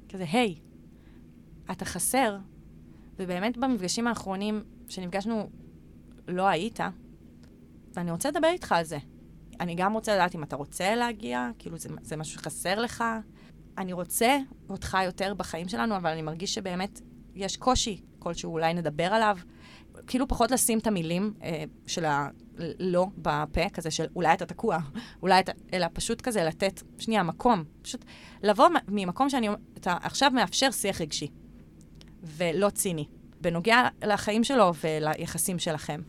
כזה, 0.09 0.25
היי, 0.33 0.55
אתה 1.71 1.85
חסר, 1.85 2.37
ובאמת 3.19 3.57
במפגשים 3.57 4.07
האחרונים 4.07 4.65
שנפגשנו, 4.89 5.51
לא 6.29 6.49
היית, 6.49 6.81
ואני 7.95 8.11
רוצה 8.11 8.31
לדבר 8.31 8.49
איתך 8.49 8.73
על 8.73 8.85
זה. 8.85 8.99
אני 9.61 9.75
גם 9.75 9.93
רוצה 9.93 10.15
לדעת 10.15 10.35
אם 10.35 10.43
אתה 10.43 10.57
רוצה 10.57 10.95
להגיע, 10.95 11.51
כאילו 11.59 11.79
זה, 11.79 11.89
זה 12.03 12.17
משהו 12.17 12.41
שחסר 12.41 12.81
לך. 12.81 13.05
אני 13.81 13.93
רוצה 13.93 14.39
אותך 14.71 14.99
יותר 15.05 15.35
בחיים 15.35 15.69
שלנו, 15.69 15.97
אבל 15.97 16.11
אני 16.11 16.23
מרגיש 16.23 16.55
שבאמת 16.55 17.01
יש 17.35 17.57
קושי 17.57 18.01
כלשהו, 18.19 18.53
אולי 18.53 18.75
נדבר 18.75 19.05
עליו. 19.05 19.39
כאילו 20.07 20.29
פחות 20.29 20.51
לשים 20.51 20.79
את 20.79 20.87
המילים 20.87 21.35
אה, 21.43 21.65
של 21.87 22.05
הלא 22.05 23.07
בפה, 23.19 23.69
כזה 23.69 23.91
של 23.91 24.07
אולי 24.17 24.33
אתה 24.33 24.47
תקוע, 24.47 24.79
אולי 25.23 25.41
אתה, 25.41 25.53
אלא 25.73 25.87
פשוט 25.93 26.21
כזה 26.21 26.45
לתת, 26.45 26.83
שנייה, 26.99 27.23
מקום. 27.23 27.65
פשוט 27.83 28.05
לבוא 28.43 28.69
ממקום 28.89 29.31
שאני, 29.31 29.49
אתה 29.77 29.97
עכשיו 30.03 30.31
מאפשר 30.31 30.71
שיח 30.71 31.01
רגשי, 31.01 31.29
ולא 32.23 32.71
ציני, 32.71 33.07
בנוגע 33.41 33.89
לחיים 34.03 34.45
שלו 34.45 34.73
וליחסים 34.85 35.59
שלכם. 35.59 36.01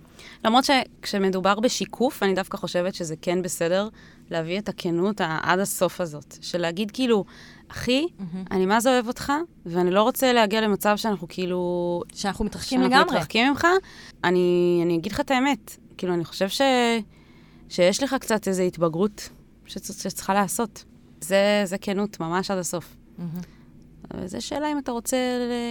למרות 0.45 0.63
שכשמדובר 0.63 1.59
בשיקוף, 1.59 2.23
אני 2.23 2.33
דווקא 2.33 2.57
חושבת 2.57 2.95
שזה 2.95 3.15
כן 3.21 3.41
בסדר 3.41 3.89
להביא 4.29 4.59
את 4.59 4.69
הכנות 4.69 5.21
עד 5.21 5.59
הסוף 5.59 6.01
הזאת. 6.01 6.37
של 6.41 6.61
להגיד 6.61 6.91
כאילו, 6.91 7.25
אחי, 7.71 8.07
אני 8.51 8.65
מה 8.65 8.79
זה 8.79 8.89
אוהב 8.89 9.07
אותך, 9.07 9.33
ואני 9.65 9.91
לא 9.91 10.03
רוצה 10.03 10.33
להגיע 10.33 10.61
למצב 10.61 10.95
שאנחנו 10.97 11.27
כאילו... 11.27 12.01
שאנחנו 12.13 12.45
מתרחקים 12.45 12.79
שאנחנו 12.81 12.95
לגמרי. 12.97 13.15
מתרחקים 13.15 13.47
ממך. 13.49 13.67
אני, 14.23 14.79
אני 14.85 14.95
אגיד 14.97 15.11
לך 15.11 15.19
את 15.19 15.31
האמת, 15.31 15.77
כאילו, 15.97 16.13
אני 16.13 16.25
חושב 16.25 16.49
ש, 16.49 16.61
שיש 17.69 18.03
לך 18.03 18.15
קצת 18.19 18.47
איזו 18.47 18.63
התבגרות 18.63 19.29
שצ- 19.67 20.03
שצריכה 20.03 20.33
לעשות. 20.33 20.83
זה, 21.21 21.61
זה 21.65 21.77
כנות, 21.77 22.19
ממש 22.19 22.51
עד 22.51 22.57
הסוף. 22.57 22.95
מהמם. 23.17 23.29
אבל 24.13 24.27
זו 24.27 24.45
שאלה 24.45 24.71
אם 24.71 24.77
אתה 24.77 24.91
רוצה, 24.91 25.17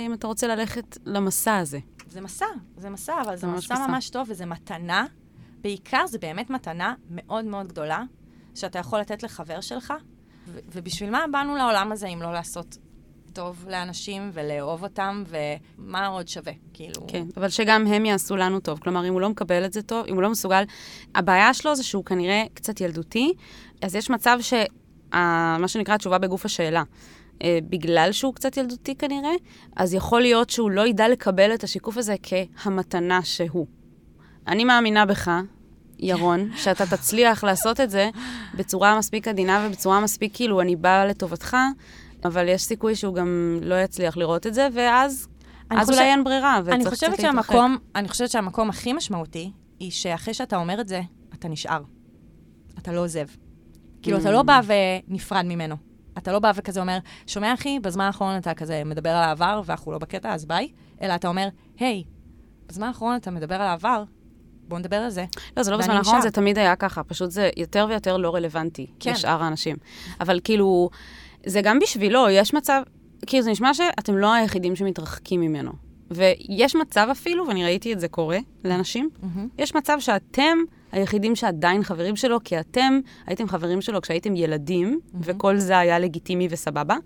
אם 0.06 0.12
אתה 0.12 0.26
רוצה 0.26 0.46
ללכת 0.46 0.98
למסע 1.06 1.56
הזה. 1.56 1.78
זה 2.10 2.20
מסע, 2.20 2.44
זה 2.76 2.90
מסע, 2.90 3.14
אבל 3.22 3.36
זה 3.36 3.46
ממש 3.46 3.64
מסע 3.64 3.74
מסע. 3.74 3.86
ממש 3.86 4.10
טוב, 4.10 4.26
וזה 4.30 4.46
מתנה. 4.46 5.06
בעיקר 5.62 6.06
זה 6.06 6.18
באמת 6.18 6.50
מתנה 6.50 6.94
מאוד 7.10 7.44
מאוד 7.44 7.66
גדולה, 7.68 8.02
שאתה 8.54 8.78
יכול 8.78 9.00
לתת 9.00 9.22
לחבר 9.22 9.60
שלך. 9.60 9.92
ו- 10.52 10.58
ובשביל 10.72 11.10
מה 11.10 11.24
באנו 11.32 11.56
לעולם 11.56 11.92
הזה 11.92 12.06
אם 12.06 12.22
לא 12.22 12.32
לעשות 12.32 12.78
טוב 13.32 13.66
לאנשים 13.68 14.30
ולאהוב 14.32 14.82
אותם, 14.82 15.24
ומה 15.28 16.06
עוד 16.06 16.28
שווה? 16.28 16.52
כאילו... 16.72 17.06
כן, 17.08 17.26
אבל 17.36 17.48
שגם 17.48 17.86
הם 17.86 18.04
יעשו 18.04 18.36
לנו 18.36 18.60
טוב. 18.60 18.78
כלומר, 18.78 19.08
אם 19.08 19.12
הוא 19.12 19.20
לא 19.20 19.28
מקבל 19.28 19.64
את 19.64 19.72
זה 19.72 19.82
טוב, 19.82 20.06
אם 20.06 20.14
הוא 20.14 20.22
לא 20.22 20.30
מסוגל... 20.30 20.62
הבעיה 21.14 21.54
שלו 21.54 21.74
זה 21.74 21.82
שהוא 21.82 22.04
כנראה 22.04 22.44
קצת 22.54 22.80
ילדותי, 22.80 23.32
אז 23.82 23.94
יש 23.94 24.10
מצב 24.10 24.38
ש... 24.40 24.54
מה 25.58 25.68
שנקרא 25.68 25.94
התשובה 25.94 26.18
בגוף 26.18 26.44
השאלה. 26.44 26.82
אה, 27.42 27.58
בגלל 27.68 28.12
שהוא 28.12 28.34
קצת 28.34 28.56
ילדותי 28.56 28.94
כנראה, 28.94 29.32
אז 29.76 29.94
יכול 29.94 30.20
להיות 30.20 30.50
שהוא 30.50 30.70
לא 30.70 30.86
ידע 30.86 31.08
לקבל 31.08 31.54
את 31.54 31.64
השיקוף 31.64 31.96
הזה 31.96 32.14
כהמתנה 32.22 33.22
שהוא. 33.22 33.66
אני 34.46 34.64
מאמינה 34.64 35.06
בך, 35.06 35.30
ירון, 36.02 36.50
שאתה 36.56 36.86
תצליח 36.86 37.44
לעשות 37.44 37.80
את 37.80 37.90
זה 37.90 38.10
בצורה 38.54 38.98
מספיק 38.98 39.28
עדינה 39.28 39.66
ובצורה 39.68 40.00
מספיק 40.00 40.34
כאילו, 40.34 40.60
אני 40.60 40.76
באה 40.76 41.06
לטובתך, 41.06 41.56
אבל 42.24 42.48
יש 42.48 42.62
סיכוי 42.62 42.94
שהוא 42.96 43.14
גם 43.14 43.58
לא 43.62 43.74
יצליח 43.82 44.16
לראות 44.16 44.46
את 44.46 44.54
זה, 44.54 44.68
ואז 44.74 45.28
אז 45.70 45.86
חושב- 45.86 45.98
אולי 45.98 46.10
אין 46.10 46.24
ברירה, 46.24 46.60
וצריך 46.64 46.74
אני 46.74 46.84
קצת 46.84 47.02
להתרחק. 47.08 47.20
שהמקום, 47.22 47.76
אני 47.94 48.08
חושבת 48.08 48.30
שהמקום 48.30 48.68
הכי 48.68 48.92
משמעותי, 48.92 49.52
היא 49.78 49.90
שאחרי 49.90 50.34
שאתה 50.34 50.56
אומר 50.56 50.80
את 50.80 50.88
זה, 50.88 51.00
אתה 51.34 51.48
נשאר. 51.48 51.82
אתה 52.78 52.92
לא 52.92 53.04
עוזב. 53.04 53.26
כאילו, 54.02 54.18
אתה 54.18 54.28
Mm. 54.28 54.32
לא 54.32 54.42
בא 54.42 54.60
ונפרד 55.08 55.44
ממנו. 55.44 55.76
אתה 56.18 56.32
לא 56.32 56.38
בא 56.38 56.52
וכזה 56.54 56.80
אומר, 56.80 56.98
שומע 57.26 57.54
אחי, 57.54 57.78
בזמן 57.80 58.04
האחרון 58.04 58.36
אתה 58.36 58.54
כזה 58.54 58.82
מדבר 58.84 59.10
על 59.10 59.22
העבר, 59.22 59.62
ואנחנו 59.64 59.92
לא 59.92 59.98
בקטע, 59.98 60.34
אז 60.34 60.44
ביי. 60.44 60.68
אלא 61.02 61.14
אתה 61.14 61.28
אומר, 61.28 61.48
היי, 61.78 62.04
בזמן 62.68 62.86
האחרון 62.86 63.16
אתה 63.16 63.30
מדבר 63.30 63.54
על 63.54 63.60
העבר, 63.60 64.04
בוא 64.70 64.78
נדבר 64.78 64.96
על 64.96 65.10
זה. 65.10 65.24
לא, 65.56 65.62
זה 65.62 65.70
לא 65.70 65.76
בזמן 65.76 65.94
האחרון. 65.94 66.20
זה 66.20 66.30
תמיד 66.30 66.58
היה 66.58 66.76
ככה, 66.76 67.02
פשוט 67.02 67.30
זה 67.30 67.50
יותר 67.56 67.86
ויותר 67.88 68.16
לא 68.16 68.34
רלוונטי 68.34 68.86
כן. 69.00 69.12
לשאר 69.12 69.42
האנשים. 69.42 69.76
אבל 70.20 70.40
כאילו, 70.44 70.90
זה 71.46 71.60
גם 71.62 71.78
בשבילו, 71.78 72.30
יש 72.30 72.54
מצב, 72.54 72.82
כאילו, 73.26 73.42
זה 73.42 73.50
נשמע 73.50 73.74
שאתם 73.74 74.16
לא 74.16 74.32
היחידים 74.32 74.76
שמתרחקים 74.76 75.40
ממנו. 75.40 75.72
ויש 76.10 76.76
מצב 76.76 77.08
אפילו, 77.12 77.46
ואני 77.46 77.64
ראיתי 77.64 77.92
את 77.92 78.00
זה 78.00 78.08
קורה 78.08 78.38
לאנשים, 78.64 79.10
יש 79.58 79.74
מצב 79.74 79.96
שאתם 80.00 80.58
היחידים 80.92 81.36
שעדיין 81.36 81.82
חברים 81.82 82.16
שלו, 82.16 82.38
כי 82.44 82.60
אתם 82.60 83.00
הייתם 83.26 83.48
חברים 83.48 83.80
שלו 83.80 84.00
כשהייתם 84.00 84.36
ילדים, 84.36 85.00
וכל 85.20 85.56
זה 85.56 85.78
היה 85.78 85.98
לגיטימי 85.98 86.48
וסבבה. 86.50 86.96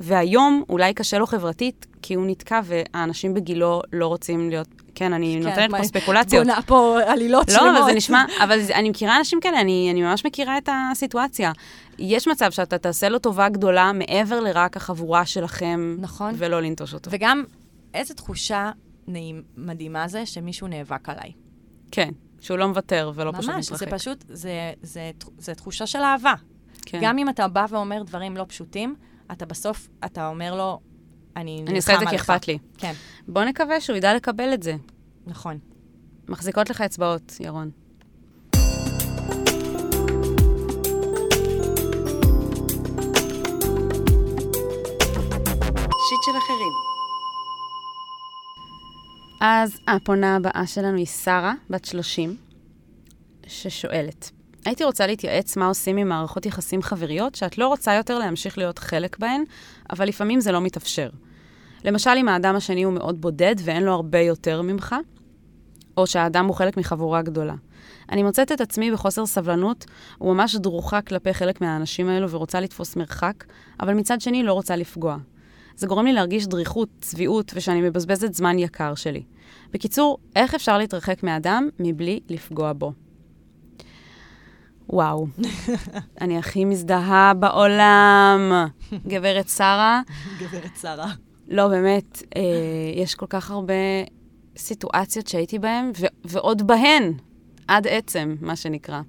והיום 0.00 0.64
אולי 0.68 0.94
קשה 0.94 1.18
לו 1.18 1.26
חברתית, 1.26 1.86
כי 2.02 2.14
הוא 2.14 2.26
נתקע, 2.26 2.60
והאנשים 2.64 3.34
בגילו 3.34 3.82
לא 3.92 4.06
רוצים 4.06 4.50
להיות... 4.50 4.68
כן, 4.94 5.12
אני 5.12 5.38
כן, 5.42 5.48
נותנת 5.48 5.70
מה- 5.70 5.78
פה 5.78 5.84
ספקולציות. 5.84 6.46
בונה 6.46 6.62
פה 6.62 6.98
עלילות 7.06 7.48
לא, 7.48 7.54
שלמות. 7.54 7.76
אבל 7.76 7.84
זה 7.86 7.92
נשמע, 7.92 8.24
אבל 8.44 8.58
אני 8.74 8.90
מכירה 8.90 9.18
אנשים 9.18 9.40
כאלה, 9.40 9.60
אני, 9.60 9.88
אני 9.92 10.02
ממש 10.02 10.26
מכירה 10.26 10.58
את 10.58 10.68
הסיטואציה. 10.72 11.52
יש 11.98 12.28
מצב 12.28 12.50
שאתה 12.50 12.78
תעשה 12.78 13.08
לו 13.08 13.18
טובה 13.18 13.48
גדולה 13.48 13.92
מעבר 13.92 14.40
לרק 14.40 14.76
החבורה 14.76 15.26
שלכם, 15.26 15.96
נכון. 15.98 16.34
ולא 16.38 16.62
לנטוש 16.62 16.94
אותו. 16.94 17.10
וגם, 17.12 17.44
איזו 17.94 18.14
תחושה 18.14 18.70
נעים, 19.06 19.42
מדהימה 19.56 20.08
זה 20.08 20.26
שמישהו 20.26 20.66
נאבק 20.68 21.08
עליי. 21.08 21.32
כן, 21.90 22.10
שהוא 22.40 22.58
לא 22.58 22.68
מוותר 22.68 23.12
ולא 23.14 23.32
פשוט 23.38 23.50
ממש, 23.50 23.66
מתרחק. 23.66 23.88
זה 23.90 23.96
פשוט, 23.96 24.24
זה, 24.28 24.72
זה, 24.82 25.10
זה 25.38 25.54
תחושה 25.54 25.86
של 25.86 25.98
אהבה. 25.98 26.34
כן. 26.86 26.98
גם 27.02 27.18
אם 27.18 27.28
אתה 27.28 27.48
בא 27.48 27.66
ואומר 27.68 28.02
דברים 28.02 28.36
לא 28.36 28.44
פשוטים, 28.48 28.94
אתה 29.32 29.46
בסוף, 29.46 29.88
אתה 30.04 30.28
אומר 30.28 30.54
לו, 30.54 30.80
אני 31.36 31.56
נלחם 31.60 31.70
אני 31.70 31.76
עושה 31.76 31.94
את 31.94 31.98
זה 31.98 32.04
כי 32.04 32.10
עליך." 32.10 32.30
אכפת 32.30 32.48
לי. 32.48 32.58
כן, 32.78 32.92
בוא 33.28 33.44
נקווה 33.44 33.80
שהוא 33.80 33.96
ידע 33.96 34.14
לקבל 34.14 34.54
את 34.54 34.62
זה. 34.62 34.74
נכון. 35.26 35.58
מחזיקות 36.28 36.70
לך 36.70 36.80
אצבעות, 36.80 37.32
ירון. 37.40 37.70
נפשית 46.12 46.22
של 46.24 46.38
אחרים. 46.38 46.72
אז 49.40 49.78
הפונה 49.88 50.36
הבאה 50.36 50.66
שלנו 50.66 50.96
היא 50.96 51.06
שרה, 51.06 51.54
בת 51.70 51.84
30, 51.84 52.36
ששואלת, 53.46 54.30
הייתי 54.64 54.84
רוצה 54.84 55.06
להתייעץ 55.06 55.56
מה 55.56 55.66
עושים 55.66 55.96
עם 55.96 56.08
מערכות 56.08 56.46
יחסים 56.46 56.82
חבריות 56.82 57.34
שאת 57.34 57.58
לא 57.58 57.68
רוצה 57.68 57.94
יותר 57.94 58.18
להמשיך 58.18 58.58
להיות 58.58 58.78
חלק 58.78 59.18
בהן, 59.18 59.44
אבל 59.90 60.08
לפעמים 60.08 60.40
זה 60.40 60.52
לא 60.52 60.60
מתאפשר. 60.60 61.10
למשל, 61.84 62.10
אם 62.16 62.28
האדם 62.28 62.56
השני 62.56 62.82
הוא 62.82 62.92
מאוד 62.92 63.20
בודד 63.20 63.54
ואין 63.64 63.82
לו 63.82 63.92
הרבה 63.92 64.18
יותר 64.18 64.62
ממך, 64.62 64.94
או 65.96 66.06
שהאדם 66.06 66.46
הוא 66.46 66.54
חלק 66.54 66.76
מחבורה 66.76 67.22
גדולה. 67.22 67.54
אני 68.10 68.22
מוצאת 68.22 68.52
את 68.52 68.60
עצמי 68.60 68.92
בחוסר 68.92 69.26
סבלנות 69.26 69.84
וממש 70.20 70.56
דרוכה 70.56 71.02
כלפי 71.02 71.34
חלק 71.34 71.60
מהאנשים 71.60 72.08
האלו 72.08 72.30
ורוצה 72.30 72.60
לתפוס 72.60 72.96
מרחק, 72.96 73.44
אבל 73.80 73.94
מצד 73.94 74.20
שני 74.20 74.42
לא 74.42 74.52
רוצה 74.52 74.76
לפגוע. 74.76 75.16
זה 75.76 75.86
גורם 75.86 76.06
לי 76.06 76.12
להרגיש 76.12 76.46
דריכות, 76.46 76.88
צביעות, 77.00 77.52
ושאני 77.54 77.82
מבזבזת 77.82 78.34
זמן 78.34 78.58
יקר 78.58 78.94
שלי. 78.94 79.22
בקיצור, 79.70 80.18
איך 80.36 80.54
אפשר 80.54 80.78
להתרחק 80.78 81.22
מאדם 81.22 81.68
מבלי 81.78 82.20
לפגוע 82.28 82.72
בו? 82.72 82.92
וואו, 84.88 85.26
אני 86.20 86.38
הכי 86.38 86.64
מזדהה 86.64 87.34
בעולם. 87.34 88.66
גברת 89.06 89.48
שרה, 89.48 90.02
גברת 90.40 90.76
שרה. 90.80 91.12
לא, 91.48 91.68
באמת, 91.68 92.22
אה, 92.36 92.42
יש 92.96 93.14
כל 93.14 93.26
כך 93.28 93.50
הרבה 93.50 93.74
סיטואציות 94.56 95.26
שהייתי 95.26 95.58
בהן, 95.58 95.90
ו- 96.00 96.06
ועוד 96.24 96.66
בהן, 96.66 97.12
עד 97.68 97.86
עצם, 97.86 98.36
מה 98.40 98.56
שנקרא. 98.56 99.00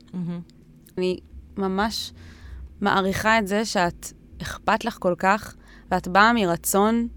אני 0.98 1.18
ממש 1.58 2.12
מעריכה 2.82 3.40
את 3.40 3.48
זה 3.48 3.66
שאת 3.66 4.14
אכפת 4.42 4.86
לך 4.86 4.98
כל 5.00 5.16
כך, 5.18 5.56
ואת 5.92 6.08
באה 6.08 6.34
מרצון 6.34 7.08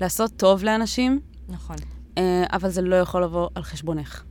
לעשות 0.00 0.30
טוב 0.36 0.64
לאנשים, 0.64 1.20
נכון. 1.48 1.76
אה, 2.18 2.44
אבל 2.52 2.70
זה 2.70 2.82
לא 2.82 2.96
יכול 2.96 3.24
לבוא 3.24 3.48
על 3.54 3.62
חשבונך. 3.62 4.22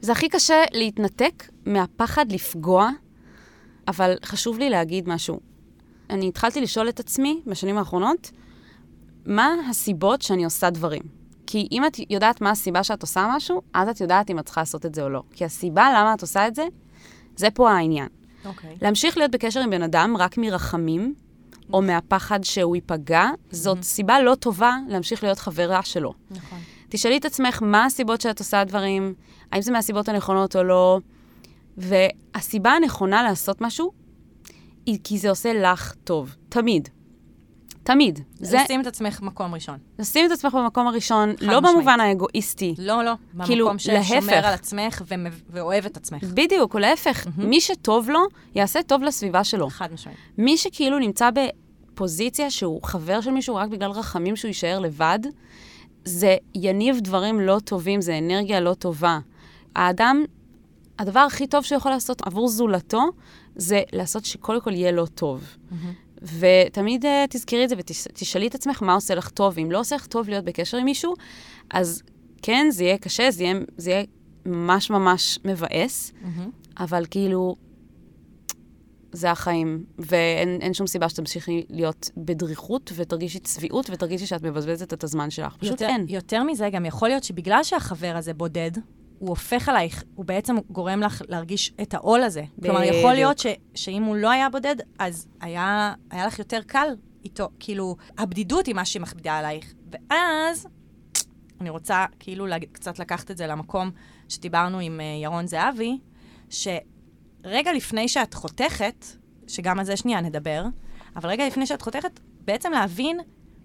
זה 0.00 0.12
הכי 0.12 0.28
קשה 0.28 0.64
להתנתק 0.72 1.44
מהפחד 1.66 2.32
לפגוע, 2.32 2.90
אבל 3.88 4.14
חשוב 4.24 4.58
לי 4.58 4.70
להגיד 4.70 5.08
משהו. 5.08 5.40
אני 6.10 6.28
התחלתי 6.28 6.60
לשאול 6.60 6.88
את 6.88 7.00
עצמי 7.00 7.40
בשנים 7.46 7.78
האחרונות, 7.78 8.30
מה 9.26 9.54
הסיבות 9.70 10.22
שאני 10.22 10.44
עושה 10.44 10.70
דברים? 10.70 11.02
כי 11.46 11.68
אם 11.72 11.86
את 11.86 11.96
יודעת 12.10 12.40
מה 12.40 12.50
הסיבה 12.50 12.84
שאת 12.84 13.02
עושה 13.02 13.26
משהו, 13.36 13.62
אז 13.74 13.88
את 13.88 14.00
יודעת 14.00 14.30
אם 14.30 14.38
את 14.38 14.44
צריכה 14.44 14.60
לעשות 14.60 14.86
את 14.86 14.94
זה 14.94 15.02
או 15.02 15.08
לא. 15.08 15.22
כי 15.32 15.44
הסיבה 15.44 15.88
למה 15.96 16.14
את 16.14 16.22
עושה 16.22 16.48
את 16.48 16.54
זה, 16.54 16.66
זה 17.36 17.50
פה 17.50 17.70
העניין. 17.70 18.08
אוקיי. 18.44 18.76
להמשיך 18.82 19.16
להיות 19.16 19.30
בקשר 19.30 19.60
עם 19.60 19.70
בן 19.70 19.82
אדם 19.82 20.16
רק 20.18 20.38
מרחמים, 20.38 21.14
או 21.72 21.82
מהפחד 21.82 22.44
שהוא 22.44 22.76
ייפגע, 22.76 23.30
זאת 23.50 23.82
סיבה 23.82 24.20
לא 24.20 24.34
טובה 24.34 24.76
להמשיך 24.88 25.22
להיות 25.22 25.38
חברה 25.38 25.82
שלו. 25.82 26.14
נכון. 26.30 26.58
תשאלי 26.88 27.16
את 27.16 27.24
עצמך 27.24 27.62
מה 27.62 27.84
הסיבות 27.84 28.20
שאת 28.20 28.38
עושה 28.38 28.64
דברים, 28.64 29.14
האם 29.52 29.62
זה 29.62 29.72
מהסיבות 29.72 30.08
הנכונות 30.08 30.56
או 30.56 30.62
לא, 30.62 30.98
והסיבה 31.76 32.70
הנכונה 32.70 33.22
לעשות 33.22 33.60
משהו 33.60 33.92
היא 34.86 34.98
כי 35.04 35.18
זה 35.18 35.30
עושה 35.30 35.52
לך 35.52 35.94
טוב, 36.04 36.36
תמיד. 36.48 36.88
תמיד. 37.82 38.20
זה 38.34 38.58
לשים 38.64 38.80
את 38.80 38.86
עצמך 38.86 39.22
מקום 39.22 39.54
ראשון. 39.54 39.78
לשים 39.98 40.26
את 40.26 40.30
עצמך 40.30 40.54
במקום 40.54 40.86
הראשון, 40.86 41.28
לא 41.28 41.34
משמעית. 41.60 41.62
במובן 41.76 42.00
האגואיסטי. 42.00 42.74
לא, 42.78 43.04
לא. 43.04 43.12
כאילו, 43.44 43.64
במקום 43.66 43.78
ששומר 43.78 43.98
להפך. 44.20 44.32
על 44.32 44.54
עצמך 44.54 45.02
ומב- 45.06 45.42
ואוהב 45.50 45.86
את 45.86 45.96
עצמך. 45.96 46.24
בדיוק, 46.24 46.74
או 46.74 46.78
להפך, 46.78 47.26
מי 47.36 47.60
שטוב 47.60 48.10
לו, 48.10 48.20
יעשה 48.54 48.82
טוב 48.82 49.02
לסביבה 49.02 49.44
שלו. 49.44 49.68
חד 49.70 49.92
משמעית. 49.92 50.18
מי 50.38 50.56
שכאילו 50.56 50.98
נמצא 50.98 51.28
בפוזיציה 51.94 52.50
שהוא 52.50 52.80
חבר 52.82 53.20
של 53.20 53.30
מישהו 53.30 53.54
רק 53.56 53.68
בגלל 53.68 53.90
רחמים 53.90 54.36
שהוא 54.36 54.48
יישאר 54.48 54.78
לבד, 54.78 55.18
זה 56.04 56.36
יניב 56.54 56.98
דברים 57.00 57.40
לא 57.40 57.58
טובים, 57.64 58.00
זה 58.00 58.18
אנרגיה 58.18 58.60
לא 58.60 58.74
טובה. 58.74 59.18
האדם, 59.78 60.24
הדבר 60.98 61.20
הכי 61.20 61.46
טוב 61.46 61.64
שהוא 61.64 61.76
יכול 61.76 61.90
לעשות 61.90 62.22
עבור 62.26 62.48
זולתו, 62.48 63.02
זה 63.56 63.82
לעשות 63.92 64.24
שקודם 64.24 64.60
כל 64.60 64.72
יהיה 64.72 64.92
לו 64.92 65.06
טוב. 65.06 65.44
ותמיד 66.22 67.04
uh, 67.04 67.08
תזכרי 67.30 67.64
את 67.64 67.68
זה 67.68 67.74
ותשאלי 67.78 68.46
את 68.46 68.54
עצמך 68.54 68.82
מה 68.82 68.94
עושה 68.94 69.14
לך 69.14 69.28
טוב. 69.28 69.58
אם 69.58 69.70
לא 69.70 69.80
עושה 69.80 69.96
לך 69.96 70.06
טוב 70.06 70.28
להיות 70.28 70.44
בקשר 70.44 70.76
עם 70.76 70.84
מישהו, 70.84 71.14
אז 71.70 72.02
כן, 72.42 72.66
זה 72.70 72.84
יהיה 72.84 72.98
קשה, 72.98 73.30
זה 73.30 73.42
יהיה, 73.42 73.54
זה 73.76 73.90
יהיה 73.90 74.04
ממש 74.46 74.90
ממש 74.90 75.38
מבאס, 75.44 76.12
אבל 76.78 77.04
כאילו, 77.10 77.56
זה 79.12 79.30
החיים, 79.30 79.84
ואין 79.98 80.58
אין 80.60 80.74
שום 80.74 80.86
סיבה 80.86 81.08
שתמשיכי 81.08 81.64
להיות 81.70 82.10
בדריכות, 82.16 82.92
ותרגישי 82.94 83.38
צביעות, 83.38 83.90
ותרגישי 83.90 84.26
שאת 84.26 84.42
מבזבזת 84.42 84.92
את 84.92 85.04
הזמן 85.04 85.30
שלך. 85.30 85.56
פשוט 85.56 85.70
יותר, 85.70 85.86
אין. 85.86 86.06
יותר 86.08 86.42
מזה, 86.42 86.68
גם 86.72 86.84
יכול 86.84 87.08
להיות 87.08 87.24
שבגלל 87.24 87.62
שהחבר 87.62 88.14
הזה 88.16 88.34
בודד, 88.34 88.70
הוא 89.18 89.28
הופך 89.28 89.68
עלייך, 89.68 90.04
הוא 90.14 90.24
בעצם 90.24 90.56
גורם 90.70 91.00
לך 91.00 91.22
להרגיש 91.28 91.72
את 91.82 91.94
העול 91.94 92.22
הזה. 92.22 92.44
כלומר, 92.62 92.82
יכול 92.82 92.94
בדיוק. 92.96 93.12
להיות 93.14 93.38
ש, 93.38 93.46
שאם 93.74 94.02
הוא 94.02 94.16
לא 94.16 94.30
היה 94.30 94.48
בודד, 94.48 94.76
אז 94.98 95.28
היה, 95.40 95.94
היה 96.10 96.26
לך 96.26 96.38
יותר 96.38 96.60
קל 96.66 96.88
איתו. 97.24 97.48
כאילו, 97.60 97.96
הבדידות 98.18 98.66
היא 98.66 98.74
מה 98.74 98.84
שמכבידה 98.84 99.38
עלייך. 99.38 99.74
ואז, 99.92 100.68
אני 101.60 101.70
רוצה 101.70 102.06
כאילו 102.18 102.46
קצת 102.72 102.98
לקחת 102.98 103.30
את 103.30 103.36
זה 103.36 103.46
למקום 103.46 103.90
שדיברנו 104.28 104.78
עם 104.78 105.00
uh, 105.00 105.22
ירון 105.22 105.46
זהבי, 105.46 105.98
שרגע 106.50 107.72
לפני 107.72 108.08
שאת 108.08 108.34
חותכת, 108.34 109.06
שגם 109.46 109.78
על 109.78 109.84
זה 109.84 109.96
שנייה 109.96 110.20
נדבר, 110.20 110.64
אבל 111.16 111.28
רגע 111.28 111.46
לפני 111.46 111.66
שאת 111.66 111.82
חותכת, 111.82 112.20
בעצם 112.44 112.72
להבין 112.72 113.20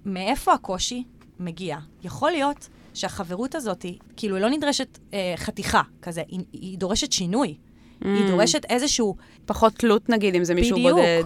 מאיפה 0.05 0.53
הקושי 0.53 1.03
מגיע. 1.39 1.77
יכול 2.03 2.31
להיות 2.31 2.69
שהחברות 2.93 3.55
הזאת, 3.55 3.85
כאילו, 4.17 4.35
היא 4.35 4.43
לא 4.43 4.49
נדרשת 4.49 4.99
אה, 5.13 5.33
חתיכה 5.37 5.81
כזה, 6.01 6.21
היא, 6.27 6.39
היא 6.51 6.77
דורשת 6.77 7.11
שינוי. 7.11 7.57
Mm. 8.01 8.05
היא 8.07 8.27
דורשת 8.27 8.65
איזשהו... 8.69 9.15
פחות 9.45 9.73
תלות, 9.75 10.09
נגיד, 10.09 10.35
אם 10.35 10.43
זה 10.43 10.53
מישהו 10.55 10.77
בדיוק. 10.77 10.91
בודד. 10.91 11.23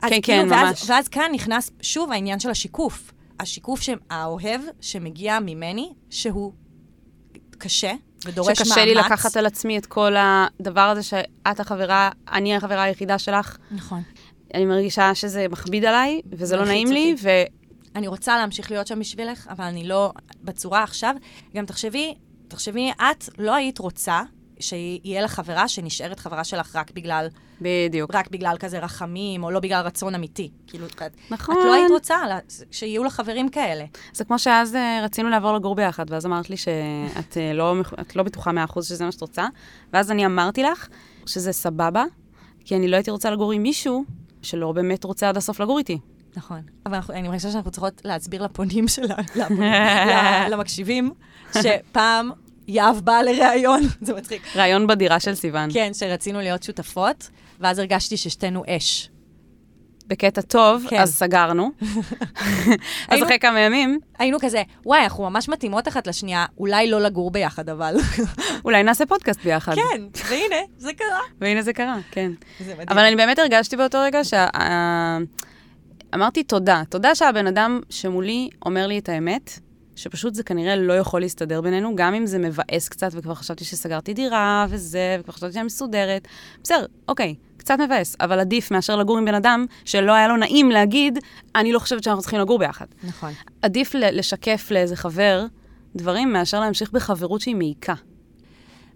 כן, 0.00 0.08
כאילו, 0.08 0.22
כן, 0.22 0.48
ואז, 0.50 0.68
ממש. 0.68 0.90
ואז 0.90 1.08
כאן 1.08 1.30
נכנס 1.34 1.70
שוב 1.82 2.12
העניין 2.12 2.40
של 2.40 2.50
השיקוף. 2.50 3.12
השיקוף 3.40 3.80
שהאוהב 3.80 4.60
שמגיע 4.80 5.38
ממני, 5.40 5.92
שהוא 6.10 6.52
קשה 7.58 7.92
ודורש 8.24 8.46
מאמץ. 8.46 8.58
שקשה 8.58 8.84
לי 8.84 8.94
לקחת 8.94 9.36
על 9.36 9.46
עצמי 9.46 9.78
את 9.78 9.86
כל 9.86 10.14
הדבר 10.18 10.80
הזה 10.80 11.02
שאת 11.02 11.60
החברה, 11.60 12.10
אני 12.32 12.56
החברה 12.56 12.82
היחידה 12.82 13.18
שלך. 13.18 13.56
נכון. 13.70 14.02
אני 14.54 14.64
מרגישה 14.64 15.14
שזה 15.14 15.46
מכביד 15.50 15.84
עליי, 15.84 16.20
וזה 16.32 16.56
לא 16.56 16.64
נעים 16.64 16.92
לי, 16.92 17.12
אותי. 17.12 17.22
אני 17.96 18.08
רוצה 18.08 18.36
להמשיך 18.36 18.70
להיות 18.70 18.86
שם 18.86 19.00
בשבילך, 19.00 19.48
אבל 19.50 19.64
אני 19.64 19.88
לא 19.88 20.12
בצורה 20.42 20.82
עכשיו. 20.82 21.14
גם 21.56 21.66
תחשבי, 21.66 22.14
תחשבי, 22.48 22.90
את 22.90 23.28
לא 23.38 23.54
היית 23.54 23.78
רוצה 23.78 24.22
שיהיה 24.60 25.22
לך 25.22 25.32
חברה 25.34 25.68
שנשארת 25.68 26.18
חברה 26.18 26.44
שלך 26.44 26.76
רק 26.76 26.90
בגלל, 26.90 27.26
בדיוק. 27.60 28.14
רק 28.14 28.30
בגלל 28.30 28.56
כזה 28.60 28.78
רחמים, 28.78 29.44
או 29.44 29.50
לא 29.50 29.60
בגלל 29.60 29.86
רצון 29.86 30.14
אמיתי. 30.14 30.50
כאילו, 30.66 30.86
נכון. 31.30 31.54
את 31.58 31.64
לא 31.64 31.74
היית 31.74 31.90
רוצה 31.90 32.26
לה- 32.28 32.38
שיהיו 32.70 33.04
לך 33.04 33.12
חברים 33.14 33.48
כאלה. 33.48 33.84
זה 34.12 34.24
כמו 34.24 34.38
שאז 34.38 34.74
אה, 34.74 35.00
רצינו 35.04 35.28
לעבור 35.28 35.52
לגור 35.52 35.74
ביחד, 35.74 36.04
ואז 36.08 36.26
אמרת 36.26 36.50
לי 36.50 36.56
שאת 36.56 37.36
אה, 37.36 37.52
לא, 37.52 37.74
לא 38.16 38.22
בטוחה 38.22 38.52
מאה 38.52 38.64
אחוז 38.64 38.86
שזה 38.88 39.04
מה 39.04 39.12
שאת 39.12 39.20
רוצה, 39.20 39.46
ואז 39.92 40.10
אני 40.10 40.26
אמרתי 40.26 40.62
לך 40.62 40.88
שזה 41.26 41.52
סבבה, 41.52 42.04
כי 42.64 42.76
אני 42.76 42.88
לא 42.88 42.96
הייתי 42.96 43.10
רוצה 43.10 43.30
לגור 43.30 43.52
עם 43.52 43.62
מישהו 43.62 44.04
שלא 44.42 44.72
באמת 44.72 45.04
רוצה 45.04 45.28
עד 45.28 45.36
הסוף 45.36 45.60
לגור 45.60 45.78
איתי. 45.78 45.98
נכון. 46.36 46.60
אבל 46.86 46.94
אנחנו, 46.94 47.14
אני 47.14 47.28
מרגישה 47.28 47.50
שאנחנו 47.50 47.70
צריכות 47.70 48.00
להסביר 48.04 48.42
לפונים 48.44 48.88
של 48.88 49.12
ה- 49.12 49.16
לפונים, 49.40 49.62
ל- 49.62 50.46
למקשיבים, 50.50 51.10
שפעם 51.62 52.30
יהב 52.68 52.96
באה 53.00 53.22
לראיון, 53.22 53.80
זה 54.06 54.14
מצחיק. 54.14 54.42
ראיון 54.56 54.86
בדירה 54.86 55.20
של 55.20 55.34
סיוון. 55.34 55.68
כן, 55.72 55.90
שרצינו 55.94 56.38
להיות 56.40 56.62
שותפות, 56.62 57.30
ואז 57.60 57.78
הרגשתי 57.78 58.16
ששתינו 58.16 58.62
אש. 58.68 59.10
בקטע 60.08 60.40
טוב, 60.40 60.84
כן. 60.90 61.00
אז 61.00 61.14
סגרנו. 61.14 61.70
אז 63.08 63.22
אחרי 63.22 63.38
כמה 63.38 63.60
ימים, 63.60 63.98
היינו 64.18 64.38
כזה, 64.40 64.62
וואי, 64.84 65.02
אנחנו 65.02 65.30
ממש 65.30 65.48
מתאימות 65.48 65.88
אחת 65.88 66.06
לשנייה, 66.06 66.46
אולי 66.58 66.90
לא 66.90 67.00
לגור 67.00 67.30
ביחד, 67.30 67.68
אבל... 67.68 67.96
אולי 68.64 68.82
נעשה 68.82 69.06
פודקאסט 69.06 69.40
ביחד. 69.44 69.74
כן, 69.74 70.02
והנה, 70.28 70.56
זה 70.78 70.92
קרה. 70.92 71.20
והנה 71.40 71.62
זה 71.62 71.72
קרה, 71.72 71.96
כן. 72.10 72.32
זה 72.60 72.72
מדהים. 72.72 72.88
אבל 72.88 72.98
אני 73.04 73.16
באמת 73.16 73.38
הרגשתי 73.38 73.76
באותו 73.76 73.98
רגע 74.00 74.24
שה... 74.24 74.46
אמרתי 76.14 76.42
תודה. 76.42 76.82
תודה 76.88 77.14
שהבן 77.14 77.46
אדם 77.46 77.80
שמולי 77.90 78.48
אומר 78.66 78.86
לי 78.86 78.98
את 78.98 79.08
האמת, 79.08 79.60
שפשוט 79.96 80.34
זה 80.34 80.42
כנראה 80.42 80.76
לא 80.76 80.92
יכול 80.92 81.20
להסתדר 81.20 81.60
בינינו, 81.60 81.96
גם 81.96 82.14
אם 82.14 82.26
זה 82.26 82.38
מבאס 82.38 82.88
קצת, 82.88 83.08
וכבר 83.12 83.34
חשבתי 83.34 83.64
שסגרתי 83.64 84.14
דירה 84.14 84.66
וזה, 84.68 85.16
וכבר 85.20 85.32
חשבתי 85.32 85.52
שאני 85.52 85.64
מסודרת. 85.64 86.28
בסדר, 86.62 86.86
אוקיי, 87.08 87.34
קצת 87.56 87.76
מבאס, 87.80 88.16
אבל 88.20 88.40
עדיף 88.40 88.70
מאשר 88.70 88.96
לגור 88.96 89.18
עם 89.18 89.24
בן 89.24 89.34
אדם 89.34 89.66
שלא 89.84 90.12
היה 90.12 90.28
לו 90.28 90.36
נעים 90.36 90.70
להגיד, 90.70 91.18
אני 91.54 91.72
לא 91.72 91.78
חושבת 91.78 92.02
שאנחנו 92.02 92.22
צריכים 92.22 92.40
לגור 92.40 92.58
ביחד. 92.58 92.86
נכון. 93.04 93.32
עדיף 93.62 93.94
לשקף 93.94 94.70
לאיזה 94.70 94.96
חבר 94.96 95.46
דברים 95.96 96.32
מאשר 96.32 96.60
להמשיך 96.60 96.92
בחברות 96.92 97.40
שהיא 97.40 97.56
מעיקה. 97.56 97.94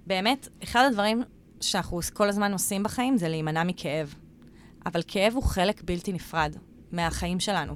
באמת, 0.07 0.49
אחד 0.63 0.85
הדברים 0.87 1.23
שאנחנו 1.61 2.01
כל 2.13 2.29
הזמן 2.29 2.53
עושים 2.53 2.83
בחיים 2.83 3.17
זה 3.17 3.29
להימנע 3.29 3.65
מכאב. 3.65 4.15
אבל 4.87 5.01
כאב 5.09 5.33
הוא 5.35 5.43
חלק 5.43 5.83
בלתי 5.85 6.13
נפרד 6.13 6.57
מהחיים 6.93 7.41
שלנו. 7.41 7.75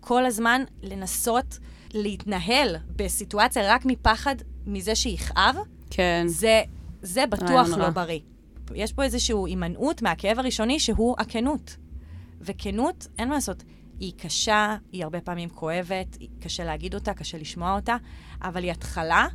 כל 0.00 0.26
הזמן 0.26 0.62
לנסות 0.82 1.58
להתנהל 1.94 2.76
בסיטואציה 2.96 3.74
רק 3.74 3.84
מפחד 3.84 4.36
מזה 4.66 4.94
שיכאב, 4.94 5.56
כן. 5.90 6.24
זה, 6.28 6.62
זה 7.02 7.26
בטוח 7.26 7.68
לא. 7.68 7.90
בריא. 7.90 8.20
יש 8.74 8.92
פה 8.92 9.02
איזושהי 9.02 9.34
הימנעות 9.46 10.02
מהכאב 10.02 10.38
הראשוני 10.38 10.80
שהוא 10.80 11.16
הכנות. 11.18 11.76
וכנות, 12.40 13.06
אין 13.18 13.28
מה 13.28 13.34
לעשות, 13.34 13.62
היא 14.00 14.12
קשה, 14.16 14.76
היא 14.92 15.04
הרבה 15.04 15.20
פעמים 15.20 15.48
כואבת, 15.48 16.16
היא 16.20 16.28
קשה 16.40 16.64
להגיד 16.64 16.94
אותה, 16.94 17.14
קשה 17.14 17.38
לשמוע 17.38 17.76
אותה, 17.76 17.96
אבל 18.42 18.62
היא 18.62 18.72
התחלה 18.72 19.26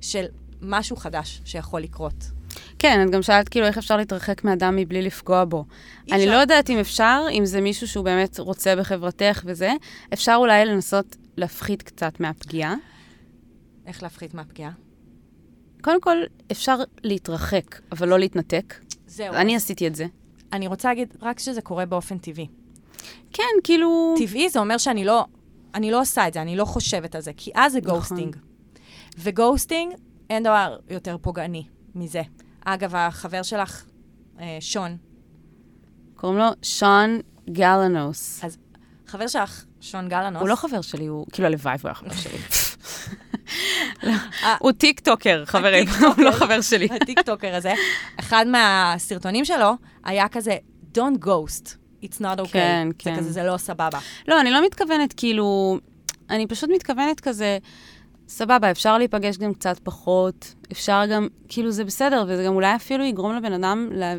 של 0.00 0.24
משהו 0.60 0.96
חדש 0.96 1.42
שיכול 1.44 1.80
לקרות. 1.80 2.30
כן, 2.78 3.06
את 3.06 3.10
גם 3.10 3.22
שאלת 3.22 3.48
כאילו 3.48 3.66
איך 3.66 3.78
אפשר 3.78 3.96
להתרחק 3.96 4.44
מאדם 4.44 4.76
מבלי 4.76 5.02
לפגוע 5.02 5.44
בו. 5.44 5.64
אי 6.08 6.12
אני. 6.12 6.26
לא 6.26 6.32
יודעת 6.32 6.70
אם 6.70 6.78
אפשר, 6.78 7.26
אם 7.30 7.44
זה 7.44 7.60
מישהו 7.60 7.88
שהוא 7.88 8.04
באמת 8.04 8.38
רוצה 8.38 8.76
בחברתך 8.76 9.42
וזה, 9.44 9.72
אפשר 10.12 10.34
אולי 10.36 10.64
לנסות 10.64 11.16
להפחית 11.36 11.82
קצת 11.82 12.20
מהפגיעה. 12.20 12.74
איך 13.86 14.02
להפחית 14.02 14.34
מהפגיעה? 14.34 14.70
קודם 15.82 16.00
כל, 16.00 16.16
אפשר 16.52 16.76
להתרחק, 17.04 17.80
אבל 17.92 18.08
לא 18.08 18.18
להתנתק. 18.18 18.74
זהו. 19.06 19.34
אני 19.34 19.56
עשיתי 19.56 19.86
את 19.86 19.94
זה. 19.94 20.06
אני 20.52 20.66
רוצה 20.66 20.88
להגיד 20.88 21.16
רק 21.22 21.38
שזה 21.38 21.60
קורה 21.60 21.86
באופן 21.86 22.18
טבעי. 22.18 22.46
כן, 23.32 23.42
כאילו... 23.64 24.14
טבעי 24.18 24.48
זה 24.48 24.58
אומר 24.58 24.78
שאני 24.78 25.04
לא, 25.04 25.24
אני 25.74 25.90
לא 25.90 26.00
עושה 26.00 26.28
את 26.28 26.32
זה, 26.32 26.42
אני 26.42 26.56
לא 26.56 26.64
חושבת 26.64 27.14
על 27.14 27.20
זה, 27.20 27.32
כי 27.36 27.50
אז 27.54 27.72
זה 27.72 27.78
נכון. 27.84 27.94
ghosting. 27.94 28.36
ו 29.18 29.26
ghosting, 29.26 29.94
אין 30.30 30.42
דבר 30.42 30.78
יותר 30.90 31.16
פוגעני 31.20 31.64
מזה. 31.94 32.22
אגב, 32.64 32.94
החבר 32.94 33.42
שלך, 33.42 33.84
אה, 34.40 34.56
שון, 34.60 34.96
קוראים 36.14 36.38
לו 36.38 36.46
שון 36.62 37.20
גלנוס. 37.50 38.44
אז 38.44 38.58
חבר 39.06 39.26
שלך, 39.26 39.64
שון 39.80 40.08
גלנוס, 40.08 40.40
הוא 40.40 40.48
לא 40.48 40.56
חבר 40.56 40.80
שלי, 40.80 41.06
הוא... 41.06 41.26
כאילו, 41.32 41.48
הלוואי 41.48 41.76
והוא 41.78 41.88
היה 41.88 41.94
חבר 41.94 42.14
שלי. 42.14 42.38
הוא 44.60 44.72
טיקטוקר, 44.72 45.44
חברים, 45.44 45.86
הוא 46.16 46.24
לא 46.24 46.30
חבר 46.30 46.60
שלי. 46.60 46.88
הטיקטוקר 47.02 47.54
הזה, 47.54 47.74
אחד 48.20 48.46
מהסרטונים 48.46 49.44
שלו 49.44 49.72
היה 50.04 50.28
כזה, 50.28 50.56
Don't 50.94 51.24
ghost, 51.24 51.68
it's 52.02 52.20
not 52.20 52.38
okay. 52.38 52.52
כן, 52.52 52.88
זה 52.88 52.94
כן. 52.98 53.16
כזה, 53.16 53.32
זה 53.32 53.42
לא 53.42 53.56
סבבה. 53.56 53.98
לא, 54.28 54.40
אני 54.40 54.50
לא 54.50 54.64
מתכוונת, 54.64 55.14
כאילו... 55.16 55.78
אני 56.30 56.46
פשוט 56.46 56.70
מתכוונת 56.74 57.20
כזה, 57.20 57.58
סבבה, 58.32 58.70
אפשר 58.70 58.98
להיפגש 58.98 59.38
גם 59.38 59.54
קצת 59.54 59.78
פחות, 59.82 60.54
אפשר 60.72 61.02
גם, 61.10 61.28
כאילו, 61.48 61.70
זה 61.70 61.84
בסדר, 61.84 62.24
וזה 62.28 62.44
גם 62.44 62.54
אולי 62.54 62.76
אפילו 62.76 63.04
יגרום 63.04 63.36
לבן 63.36 63.52
אדם 63.52 63.88
לה, 63.92 64.14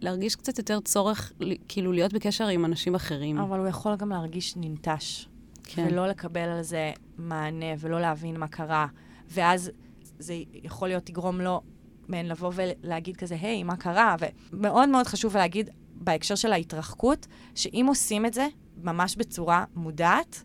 להרגיש 0.00 0.36
קצת 0.36 0.58
יותר 0.58 0.80
צורך, 0.80 1.32
כאילו, 1.68 1.92
להיות 1.92 2.12
בקשר 2.12 2.46
עם 2.46 2.64
אנשים 2.64 2.94
אחרים. 2.94 3.38
אבל 3.38 3.58
הוא 3.58 3.68
יכול 3.68 3.96
גם 3.96 4.10
להרגיש 4.10 4.56
ננטש. 4.56 5.28
כן. 5.64 5.86
ולא 5.90 6.06
לקבל 6.06 6.40
על 6.40 6.62
זה 6.62 6.92
מענה, 7.18 7.66
ולא 7.78 8.00
להבין 8.00 8.38
מה 8.38 8.48
קרה. 8.48 8.86
ואז 9.28 9.70
זה 10.18 10.34
יכול 10.64 10.88
להיות 10.88 11.08
יגרום 11.08 11.40
לו, 11.40 11.60
מעין 12.08 12.28
לבוא 12.28 12.52
ולהגיד 12.54 13.16
כזה, 13.16 13.36
היי, 13.40 13.62
מה 13.62 13.76
קרה? 13.76 14.16
ומאוד 14.52 14.88
מאוד 14.88 15.06
חשוב 15.06 15.36
להגיד, 15.36 15.70
בהקשר 15.94 16.34
של 16.34 16.52
ההתרחקות, 16.52 17.26
שאם 17.54 17.86
עושים 17.88 18.26
את 18.26 18.34
זה 18.34 18.46
ממש 18.82 19.16
בצורה 19.16 19.64
מודעת, 19.74 20.42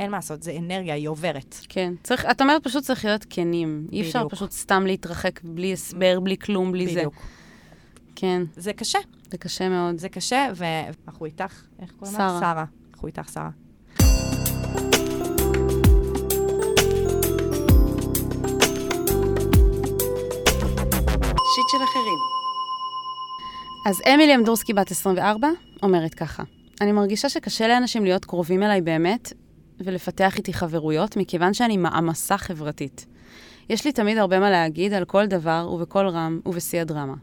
אין 0.00 0.10
מה 0.10 0.16
לעשות, 0.16 0.42
זה 0.42 0.56
אנרגיה, 0.58 0.94
היא 0.94 1.08
עוברת. 1.08 1.56
כן. 1.68 1.94
צריך, 2.02 2.26
את 2.30 2.40
אומרת 2.40 2.64
פשוט 2.64 2.84
צריך 2.84 3.04
להיות 3.04 3.26
כנים. 3.30 3.86
אי 3.92 4.00
אפשר 4.00 4.18
בדיוק. 4.18 4.32
פשוט 4.32 4.50
סתם 4.50 4.86
להתרחק 4.86 5.40
בלי 5.44 5.72
הסבר, 5.72 6.20
בלי 6.20 6.36
כלום, 6.38 6.72
בלי 6.72 6.86
זה. 6.86 6.94
בדיוק. 6.94 7.14
כן, 8.16 8.42
זה 8.56 8.72
קשה, 8.72 8.98
זה 9.30 9.38
קשה 9.38 9.68
מאוד. 9.68 9.98
זה 9.98 10.08
קשה, 10.08 10.48
ואנחנו 10.54 11.26
איתך, 11.26 11.62
איך 11.82 11.92
קוראים 11.92 12.14
לך? 12.14 12.20
שרה. 12.20 12.40
שרה. 12.40 12.64
אנחנו 12.92 13.08
איתך, 13.08 13.32
שרה. 13.32 13.50
שיט 21.54 21.68
של 21.70 21.84
אחרים. 21.84 22.18
אז 23.86 24.02
אמילי 24.14 24.34
אמדורסקי, 24.34 24.74
בת 24.74 24.90
24, 24.90 25.48
אומרת 25.82 26.14
ככה: 26.14 26.42
אני 26.80 26.92
מרגישה 26.92 27.28
שקשה 27.28 27.68
לאנשים 27.68 28.04
להיות 28.04 28.24
קרובים 28.24 28.62
אליי 28.62 28.80
באמת 28.80 29.32
ולפתח 29.80 30.36
איתי 30.36 30.52
חברויות, 30.52 31.16
מכיוון 31.16 31.54
שאני 31.54 31.76
מעמסה 31.76 32.38
חברתית. 32.38 33.06
יש 33.68 33.84
לי 33.84 33.92
תמיד 33.92 34.18
הרבה 34.18 34.40
מה 34.40 34.50
להגיד 34.50 34.92
על 34.92 35.04
כל 35.04 35.26
דבר 35.26 35.70
ובקול 35.72 36.08
רם 36.08 36.40
ובשיא 36.46 36.80
הדרמה. 36.80 37.14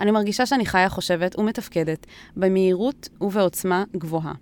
אני 0.00 0.10
מרגישה 0.10 0.46
שאני 0.46 0.66
חיה, 0.66 0.88
חושבת 0.88 1.38
ומתפקדת 1.38 2.06
במהירות 2.36 3.08
ובעוצמה 3.20 3.84
גבוהה. 3.96 4.32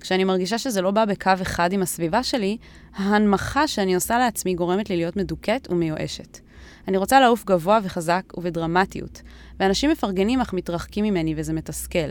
כשאני 0.00 0.24
מרגישה 0.24 0.58
שזה 0.58 0.82
לא 0.82 0.90
בא 0.90 1.04
בקו 1.04 1.30
אחד 1.42 1.72
עם 1.72 1.82
הסביבה 1.82 2.22
שלי, 2.22 2.56
ההנמכה 2.94 3.68
שאני 3.68 3.94
עושה 3.94 4.18
לעצמי 4.18 4.54
גורמת 4.54 4.90
לי 4.90 4.96
להיות 4.96 5.16
מדוכאת 5.16 5.68
ומיואשת. 5.70 6.38
אני 6.88 6.96
רוצה 6.96 7.20
לעוף 7.20 7.44
גבוה 7.44 7.78
וחזק 7.82 8.22
ובדרמטיות, 8.36 9.22
ואנשים 9.60 9.90
מפרגנים 9.90 10.40
אך 10.40 10.52
מתרחקים 10.52 11.04
ממני 11.04 11.34
וזה 11.36 11.52
מתסכל. 11.52 12.08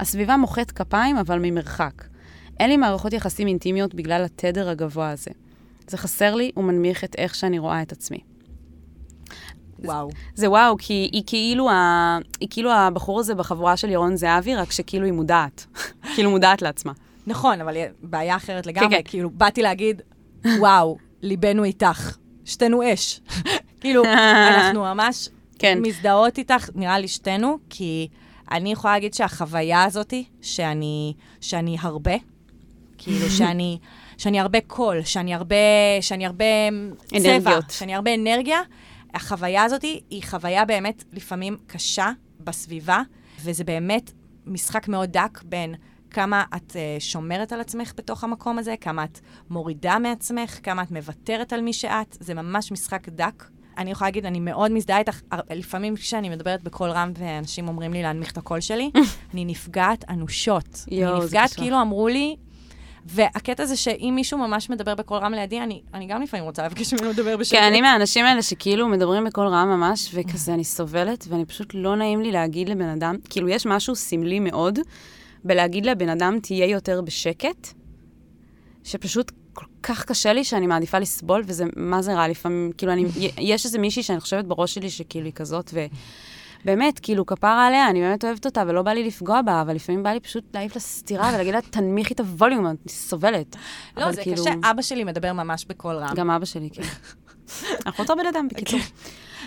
הסביבה 0.00 0.36
מוחאת 0.36 0.70
כפיים 0.70 1.16
אבל 1.16 1.38
ממרחק. 1.42 2.13
אין 2.60 2.70
לי 2.70 2.76
מערכות 2.76 3.12
יחסים 3.12 3.46
אינטימיות 3.46 3.94
בגלל 3.94 4.24
התדר 4.24 4.68
הגבוה 4.68 5.10
הזה. 5.10 5.30
זה 5.86 5.96
חסר 5.96 6.34
לי 6.34 6.50
ומנמיך 6.56 7.04
את 7.04 7.14
איך 7.18 7.34
שאני 7.34 7.58
רואה 7.58 7.82
את 7.82 7.92
עצמי. 7.92 8.18
וואו. 9.78 10.10
זה 10.34 10.50
וואו, 10.50 10.76
כי 10.78 11.08
היא 11.12 11.22
כאילו, 11.26 11.70
ה... 11.70 12.18
היא 12.40 12.48
כאילו 12.50 12.72
הבחור 12.72 13.20
הזה 13.20 13.34
בחבורה 13.34 13.76
של 13.76 13.90
ירון 13.90 14.16
זהבי, 14.16 14.54
רק 14.54 14.72
שכאילו 14.72 15.04
היא 15.04 15.12
מודעת. 15.12 15.66
כאילו 16.14 16.30
מודעת 16.30 16.62
לעצמה. 16.62 16.92
נכון, 17.26 17.60
אבל 17.60 17.76
בעיה 18.02 18.36
אחרת 18.36 18.66
לגמרי. 18.66 18.96
כן. 18.96 19.02
כאילו, 19.04 19.30
באתי 19.30 19.62
להגיד, 19.62 20.02
וואו, 20.58 20.96
ליבנו 21.22 21.64
איתך, 21.64 22.16
שתינו 22.44 22.92
אש. 22.92 23.20
כאילו, 23.80 24.04
אנחנו 24.04 24.80
ממש 24.80 25.28
כן. 25.58 25.78
מזדהות 25.82 26.38
איתך, 26.38 26.68
נראה 26.74 26.98
לי 26.98 27.08
שתינו, 27.08 27.58
כי 27.70 28.08
אני 28.50 28.72
יכולה 28.72 28.94
להגיד 28.94 29.14
שהחוויה 29.14 29.84
הזאת, 29.84 30.14
שאני, 30.42 31.14
שאני 31.40 31.76
הרבה, 31.80 32.14
כאילו 33.04 33.30
שאני, 33.30 33.78
שאני 34.18 34.40
הרבה 34.40 34.58
קול, 34.66 35.02
שאני 35.02 35.34
הרבה, 35.34 35.56
שאני 36.00 36.26
הרבה 36.26 36.44
צבע, 37.06 37.18
אנרגיות. 37.36 37.70
שאני 37.70 37.94
הרבה 37.94 38.14
אנרגיה, 38.14 38.60
החוויה 39.14 39.62
הזאת 39.62 39.82
היא 39.82 40.22
חוויה 40.22 40.64
באמת 40.64 41.04
לפעמים 41.12 41.56
קשה 41.66 42.10
בסביבה, 42.40 43.02
וזה 43.44 43.64
באמת 43.64 44.12
משחק 44.46 44.88
מאוד 44.88 45.12
דק 45.12 45.42
בין 45.44 45.74
כמה 46.10 46.44
את 46.56 46.70
uh, 46.70 46.76
שומרת 46.98 47.52
על 47.52 47.60
עצמך 47.60 47.92
בתוך 47.96 48.24
המקום 48.24 48.58
הזה, 48.58 48.74
כמה 48.80 49.04
את 49.04 49.18
מורידה 49.50 49.98
מעצמך, 49.98 50.58
כמה 50.62 50.82
את 50.82 50.90
מוותרת 50.90 51.52
על 51.52 51.60
מי 51.60 51.72
שאת, 51.72 52.16
זה 52.20 52.34
ממש 52.34 52.72
משחק 52.72 53.08
דק. 53.08 53.44
אני 53.78 53.90
יכולה 53.90 54.08
להגיד, 54.08 54.26
אני 54.26 54.40
מאוד 54.40 54.72
מזדהה 54.72 54.98
איתך, 54.98 55.20
הר- 55.30 55.40
לפעמים 55.50 55.96
כשאני 55.96 56.28
מדברת 56.28 56.62
בקול 56.62 56.90
רם 56.90 57.12
ואנשים 57.18 57.68
אומרים 57.68 57.92
לי 57.92 58.02
להנמיך 58.02 58.32
את 58.32 58.38
הקול 58.38 58.60
שלי, 58.60 58.90
אני 59.34 59.44
נפגעת 59.44 60.04
אנושות. 60.08 60.84
יואו, 60.90 61.16
אני 61.16 61.24
נפגעת. 61.24 61.52
כאילו 61.52 61.80
אמרו 61.80 62.08
לי, 62.08 62.36
והקטע 63.06 63.66
זה 63.66 63.76
שאם 63.76 64.12
מישהו 64.16 64.38
ממש 64.38 64.70
מדבר 64.70 64.94
בקול 64.94 65.18
רם 65.18 65.32
לידי, 65.32 65.60
אני, 65.60 65.82
אני 65.94 66.06
גם 66.06 66.22
לפעמים 66.22 66.44
רוצה 66.44 66.66
לבקש 66.66 66.94
ממנו 66.94 67.10
לדבר 67.10 67.36
בשקט. 67.36 67.58
כן, 67.58 67.64
אני 67.64 67.80
מהאנשים 67.80 68.24
האלה 68.24 68.42
שכאילו 68.42 68.88
מדברים 68.88 69.24
בקול 69.24 69.46
רם 69.46 69.68
ממש, 69.68 70.10
וכזה 70.14 70.54
אני 70.54 70.64
סובלת, 70.64 71.24
ואני 71.28 71.44
פשוט 71.44 71.70
לא 71.74 71.96
נעים 71.96 72.20
לי 72.20 72.32
להגיד 72.32 72.68
לבן 72.68 72.88
אדם, 72.88 73.16
כאילו 73.30 73.48
יש 73.48 73.66
משהו 73.66 73.96
סמלי 73.96 74.40
מאוד 74.40 74.78
בלהגיד 75.44 75.86
לבן 75.86 76.08
אדם, 76.08 76.38
תהיה 76.42 76.66
יותר 76.66 77.00
בשקט, 77.00 77.68
שפשוט 78.84 79.32
כל 79.52 79.66
כך 79.82 80.04
קשה 80.04 80.32
לי 80.32 80.44
שאני 80.44 80.66
מעדיפה 80.66 80.98
לסבול, 80.98 81.42
וזה 81.46 81.64
מה 81.76 82.02
זה 82.02 82.14
רע 82.14 82.28
לפעמים, 82.28 82.72
כאילו 82.78 82.92
אני, 82.92 83.04
יש 83.38 83.64
איזה 83.64 83.78
מישהי 83.78 84.02
שאני 84.02 84.20
חושבת 84.20 84.44
בראש 84.44 84.74
שלי 84.74 84.90
שכאילו 84.90 85.26
היא 85.26 85.32
כזאת, 85.32 85.70
ו... 85.74 85.86
באמת, 86.64 86.98
כאילו, 86.98 87.26
כפרה 87.26 87.66
עליה, 87.66 87.90
אני 87.90 88.00
באמת 88.00 88.24
אוהבת 88.24 88.46
אותה, 88.46 88.62
ולא 88.66 88.82
בא 88.82 88.90
לי 88.92 89.04
לפגוע 89.04 89.42
בה, 89.42 89.60
אבל 89.60 89.74
לפעמים 89.74 90.02
בא 90.02 90.10
לי 90.10 90.20
פשוט 90.20 90.44
להעיף 90.54 90.74
לה 90.74 90.80
סטירה 90.80 91.30
ולהגיד 91.34 91.54
לה, 91.54 91.60
תנמיכי 91.62 92.14
את 92.14 92.20
הווליום, 92.20 92.66
אני 92.66 92.76
סובלת. 92.88 93.56
לא, 93.96 94.12
זה 94.12 94.22
כאילו, 94.22 94.36
קשה. 94.36 94.52
אבא 94.70 94.82
שלי 94.82 95.04
מדבר 95.04 95.32
ממש 95.32 95.64
בקול 95.68 95.96
רם. 95.96 96.14
גם 96.14 96.30
אבא 96.30 96.44
שלי, 96.44 96.70
כן. 96.70 96.82
אנחנו 97.86 98.04
אותו 98.04 98.16
בן 98.16 98.26
אדם, 98.26 98.48
בקיצור. 98.48 98.80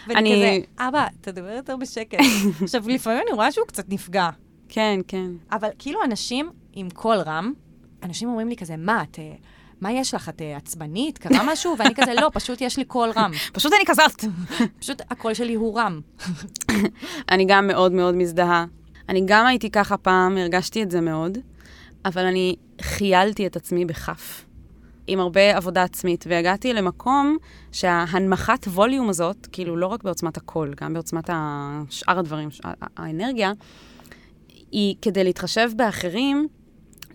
ואני 0.08 0.20
אני- 0.20 0.62
כזה, 0.76 0.88
אבא, 0.88 1.06
תדבר 1.22 1.50
יותר 1.50 1.76
בשקט. 1.78 2.18
עכשיו, 2.64 2.84
לפעמים 2.90 3.20
אני 3.28 3.36
רואה 3.36 3.52
שהוא 3.52 3.68
קצת 3.68 3.90
נפגע. 3.90 4.30
כן, 4.70 5.00
כן. 5.08 5.32
אבל 5.52 5.70
כאילו 5.80 6.00
אנשים 6.04 6.50
עם 6.74 6.90
קול 6.90 7.18
רם, 7.18 7.54
אנשים 8.04 8.30
אומרים 8.30 8.48
לי 8.50 8.56
כזה, 8.56 8.78
מה, 8.78 9.04
את... 9.04 9.20
מה 9.82 9.92
יש 9.92 10.14
לך? 10.14 10.30
את 10.30 10.42
אה, 10.42 10.58
עצבנית? 10.58 11.18
קרה 11.18 11.40
משהו? 11.54 11.76
ואני 11.80 11.96
כזה, 11.96 12.14
לא, 12.14 12.30
פשוט 12.34 12.62
יש 12.62 12.78
לי 12.78 12.86
קול 12.86 13.10
רם. 13.16 13.32
פשוט 13.54 13.74
אני 13.74 13.84
כזאת. 13.86 14.24
פשוט 14.80 15.02
הקול 15.10 15.34
שלי 15.34 15.54
הוא 15.54 15.80
רם. 15.80 16.02
אני 17.32 17.46
גם 17.48 17.68
מאוד 17.68 17.92
מאוד 17.92 18.16
מזדהה. 18.16 18.66
אני 19.10 19.22
גם 19.26 19.46
הייתי 19.46 19.72
ככה 19.72 19.98
פעם, 19.98 20.38
הרגשתי 20.38 20.84
את 20.84 20.92
זה 20.92 21.02
מאוד, 21.02 21.38
אבל 22.06 22.26
אני 22.26 22.56
כיילתי 22.82 23.48
את 23.48 23.56
עצמי 23.56 23.86
בכף. 23.86 24.46
עם 25.08 25.20
הרבה 25.20 25.58
עבודה 25.58 25.84
עצמית, 25.84 26.26
והגעתי 26.28 26.74
למקום 26.74 27.38
שההנמכת 27.72 28.68
ווליום 28.68 29.10
הזאת, 29.10 29.48
כאילו 29.52 29.76
לא 29.76 29.88
רק 29.88 30.04
בעוצמת 30.04 30.38
הקול, 30.38 30.74
גם 30.82 30.94
בעוצמת 30.94 31.30
שאר 31.90 32.20
הדברים, 32.20 32.50
האנרגיה, 32.98 33.52
היא 34.72 34.96
כדי 35.02 35.24
להתחשב 35.24 35.70
באחרים, 35.76 36.48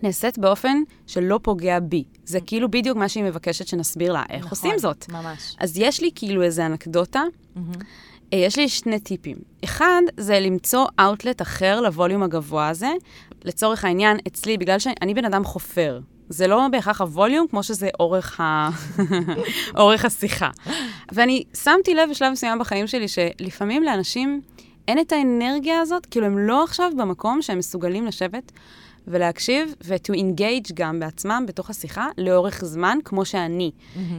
נעשית 0.03 0.37
באופן 0.37 0.77
שלא 1.07 1.39
פוגע 1.43 1.79
בי. 1.79 2.03
זה 2.25 2.39
כאילו 2.41 2.71
בדיוק 2.71 2.97
מה 2.97 3.09
שהיא 3.09 3.23
מבקשת 3.23 3.67
שנסביר 3.67 4.13
לה, 4.13 4.23
איך 4.29 4.45
נכון, 4.45 4.49
עושים 4.49 4.79
זאת. 4.79 5.05
ממש. 5.09 5.55
אז 5.59 5.77
יש 5.77 6.01
לי 6.01 6.09
כאילו 6.15 6.43
איזה 6.43 6.65
אנקדוטה. 6.65 7.23
אה, 8.33 8.37
יש 8.37 8.57
לי 8.57 8.69
שני 8.69 8.99
טיפים. 8.99 9.37
אחד, 9.63 10.01
זה 10.17 10.39
למצוא 10.39 10.85
אאוטלט 10.99 11.41
אחר 11.41 11.81
לווליום 11.81 12.23
הגבוה 12.23 12.69
הזה. 12.69 12.91
לצורך 13.43 13.85
העניין, 13.85 14.17
אצלי, 14.27 14.57
בגלל 14.57 14.79
שאני 14.79 15.13
בן 15.13 15.25
אדם 15.25 15.43
חופר, 15.43 15.99
זה 16.29 16.47
לא 16.47 16.67
בהכרח 16.71 17.01
הווליום, 17.01 17.47
כמו 17.47 17.63
שזה 17.63 17.89
אורך, 17.99 18.39
ה... 18.39 18.69
אורך 19.81 20.05
השיחה. 20.05 20.49
ואני 21.11 21.43
שמתי 21.63 21.93
לב 21.93 22.09
בשלב 22.09 22.31
מסוים 22.31 22.59
בחיים 22.59 22.87
שלי, 22.87 23.07
שלפעמים 23.07 23.83
לאנשים 23.83 24.41
אין 24.87 24.99
את 24.99 25.11
האנרגיה 25.11 25.79
הזאת, 25.79 26.05
כאילו 26.05 26.25
הם 26.25 26.37
לא 26.37 26.63
עכשיו 26.63 26.91
במקום 26.97 27.41
שהם 27.41 27.57
מסוגלים 27.57 28.05
לשבת 28.05 28.51
ולהקשיב, 29.07 29.75
ו-to 29.83 30.13
engage 30.13 30.71
גם 30.73 30.99
בעצמם 30.99 31.43
בתוך 31.47 31.69
השיחה 31.69 32.07
לאורך 32.17 32.65
זמן, 32.65 32.97
כמו 33.05 33.25
שאני. 33.25 33.71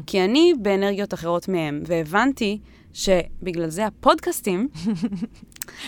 כי 0.06 0.24
אני 0.24 0.52
באנרגיות 0.58 1.14
אחרות 1.14 1.48
מהם, 1.48 1.82
והבנתי 1.86 2.58
שבגלל 2.92 3.68
זה 3.68 3.86
הפודקאסטים, 3.86 4.68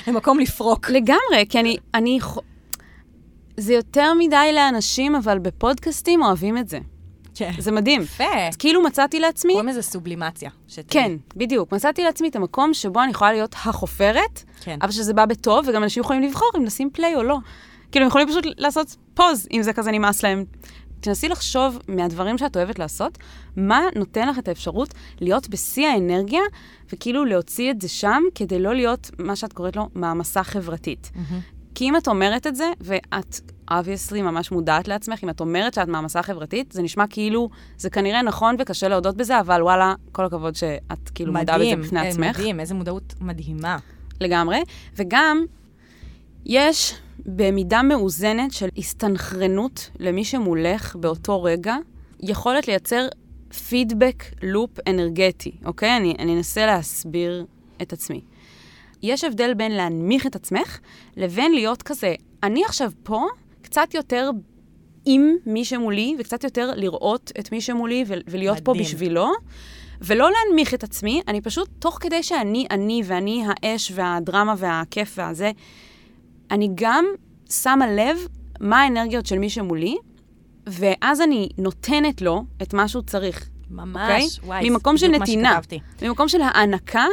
למקום 0.06 0.38
לפרוק. 0.38 0.90
לגמרי, 0.90 1.46
כי 1.48 1.60
אני, 1.60 1.76
אני... 1.94 2.18
זה 3.56 3.74
יותר 3.74 4.12
מדי 4.18 4.50
לאנשים, 4.54 5.14
אבל 5.14 5.38
בפודקאסטים 5.38 6.22
אוהבים 6.22 6.58
את 6.58 6.68
זה. 6.68 6.78
כן. 7.34 7.50
זה 7.58 7.72
מדהים. 7.72 8.02
יפה. 8.02 8.24
אז 8.48 8.56
כאילו 8.56 8.82
מצאתי 8.82 9.20
לעצמי, 9.20 9.52
קוראים 9.52 9.68
לזה 9.68 9.82
סובלימציה. 9.82 10.50
שתדעי. 10.68 10.84
כן, 10.90 11.12
בדיוק, 11.36 11.72
מצאתי 11.72 12.04
לעצמי 12.04 12.28
את 12.28 12.36
המקום 12.36 12.74
שבו 12.74 13.02
אני 13.02 13.10
יכולה 13.10 13.32
להיות 13.32 13.54
החופרת, 13.54 14.42
כן. 14.60 14.78
אבל 14.82 14.90
שזה 14.90 15.14
בא 15.14 15.26
בטוב, 15.26 15.68
וגם 15.68 15.82
אנשים 15.82 16.00
יכולים 16.00 16.22
לבחור 16.22 16.48
אם 16.56 16.64
לשים 16.64 16.90
פליי 16.92 17.14
או 17.14 17.22
לא. 17.22 17.38
כאילו, 17.92 18.04
הם 18.04 18.08
יכולים 18.08 18.28
פשוט 18.28 18.44
לעשות 18.58 18.96
פוז, 19.14 19.48
אם 19.52 19.62
זה 19.62 19.72
כזה 19.72 19.90
נמאס 19.90 20.22
להם. 20.22 20.44
תנסי 21.00 21.28
לחשוב 21.28 21.78
מהדברים 21.88 22.38
שאת 22.38 22.56
אוהבת 22.56 22.78
לעשות, 22.78 23.18
מה 23.56 23.80
נותן 23.96 24.28
לך 24.28 24.38
את 24.38 24.48
האפשרות 24.48 24.94
להיות 25.20 25.48
בשיא 25.48 25.86
האנרגיה, 25.88 26.40
וכאילו 26.92 27.24
להוציא 27.24 27.70
את 27.70 27.80
זה 27.80 27.88
שם, 27.88 28.22
כדי 28.34 28.58
לא 28.58 28.74
להיות, 28.74 29.10
מה 29.18 29.36
שאת 29.36 29.52
קוראת 29.52 29.76
לו, 29.76 29.88
מעמסה 29.94 30.42
חברתית. 30.42 31.10
כי 31.74 31.84
אם 31.88 31.96
את 31.96 32.08
אומרת 32.08 32.46
את 32.46 32.56
זה, 32.56 32.70
ואת 32.80 33.40
obviously 33.70 34.22
ממש 34.22 34.52
מודעת 34.52 34.88
לעצמך, 34.88 35.24
אם 35.24 35.30
את 35.30 35.40
אומרת 35.40 35.74
שאת 35.74 35.88
מעמסה 35.88 36.22
חברתית, 36.22 36.72
זה 36.72 36.82
נשמע 36.82 37.06
כאילו, 37.06 37.48
זה 37.76 37.90
כנראה 37.90 38.22
נכון 38.22 38.56
וקשה 38.58 38.88
להודות 38.88 39.16
בזה, 39.16 39.40
אבל 39.40 39.62
וואלה, 39.62 39.94
כל 40.12 40.24
הכבוד 40.24 40.54
שאת 40.54 41.08
כאילו 41.14 41.32
מודעה 41.32 41.58
בזה 41.58 41.76
בפני 41.76 42.00
אה, 42.00 42.08
עצמך. 42.08 42.38
מדהים, 42.38 42.60
איזה 42.60 42.74
מודעות 42.74 43.14
מדהימה. 43.20 43.78
לגמרי. 44.20 44.62
וגם, 44.96 45.44
יש 46.46 46.94
במידה 47.26 47.82
מאוזנת 47.82 48.52
של 48.52 48.68
הסתנכרנות 48.78 49.90
למי 49.98 50.24
שמולך 50.24 50.96
באותו 50.96 51.42
רגע, 51.42 51.76
יכולת 52.20 52.68
לייצר 52.68 53.08
פידבק 53.68 54.24
לופ 54.42 54.70
אנרגטי, 54.88 55.52
אוקיי? 55.64 55.96
אני, 55.96 56.14
אני 56.18 56.36
אנסה 56.36 56.66
להסביר 56.66 57.46
את 57.82 57.92
עצמי. 57.92 58.20
יש 59.02 59.24
הבדל 59.24 59.54
בין 59.54 59.72
להנמיך 59.72 60.26
את 60.26 60.36
עצמך 60.36 60.78
לבין 61.16 61.54
להיות 61.54 61.82
כזה, 61.82 62.14
אני 62.42 62.64
עכשיו 62.64 62.90
פה 63.02 63.26
קצת 63.62 63.94
יותר 63.94 64.30
עם 65.04 65.36
מי 65.46 65.64
שמולי, 65.64 66.16
וקצת 66.18 66.44
יותר 66.44 66.70
לראות 66.76 67.32
את 67.38 67.52
מי 67.52 67.60
שמולי 67.60 68.04
ו- 68.06 68.14
ולהיות 68.26 68.60
פה 68.60 68.72
מדהים. 68.72 68.86
בשבילו, 68.86 69.28
ולא 70.00 70.30
להנמיך 70.30 70.74
את 70.74 70.84
עצמי, 70.84 71.22
אני 71.28 71.40
פשוט, 71.40 71.68
תוך 71.78 71.98
כדי 72.00 72.22
שאני 72.22 72.66
אני 72.70 73.02
ואני 73.04 73.44
האש 73.46 73.92
והדרמה 73.94 74.54
והכיף 74.58 75.14
והזה, 75.18 75.50
אני 76.50 76.70
גם 76.74 77.04
שמה 77.50 77.86
לב 77.86 78.16
מה 78.60 78.82
האנרגיות 78.82 79.26
של 79.26 79.38
מי 79.38 79.50
שמולי, 79.50 79.96
ואז 80.66 81.20
אני 81.20 81.48
נותנת 81.58 82.22
לו 82.22 82.44
את 82.62 82.74
מה 82.74 82.88
שהוא 82.88 83.02
צריך. 83.02 83.48
ממש, 83.70 84.00
אוקיי? 84.02 84.26
וואי, 84.48 84.70
ממקום 84.70 84.98
של 84.98 85.08
נתינה. 85.08 85.58
ממקום 86.02 86.28
של 86.28 86.40
הענקה, 86.40 87.04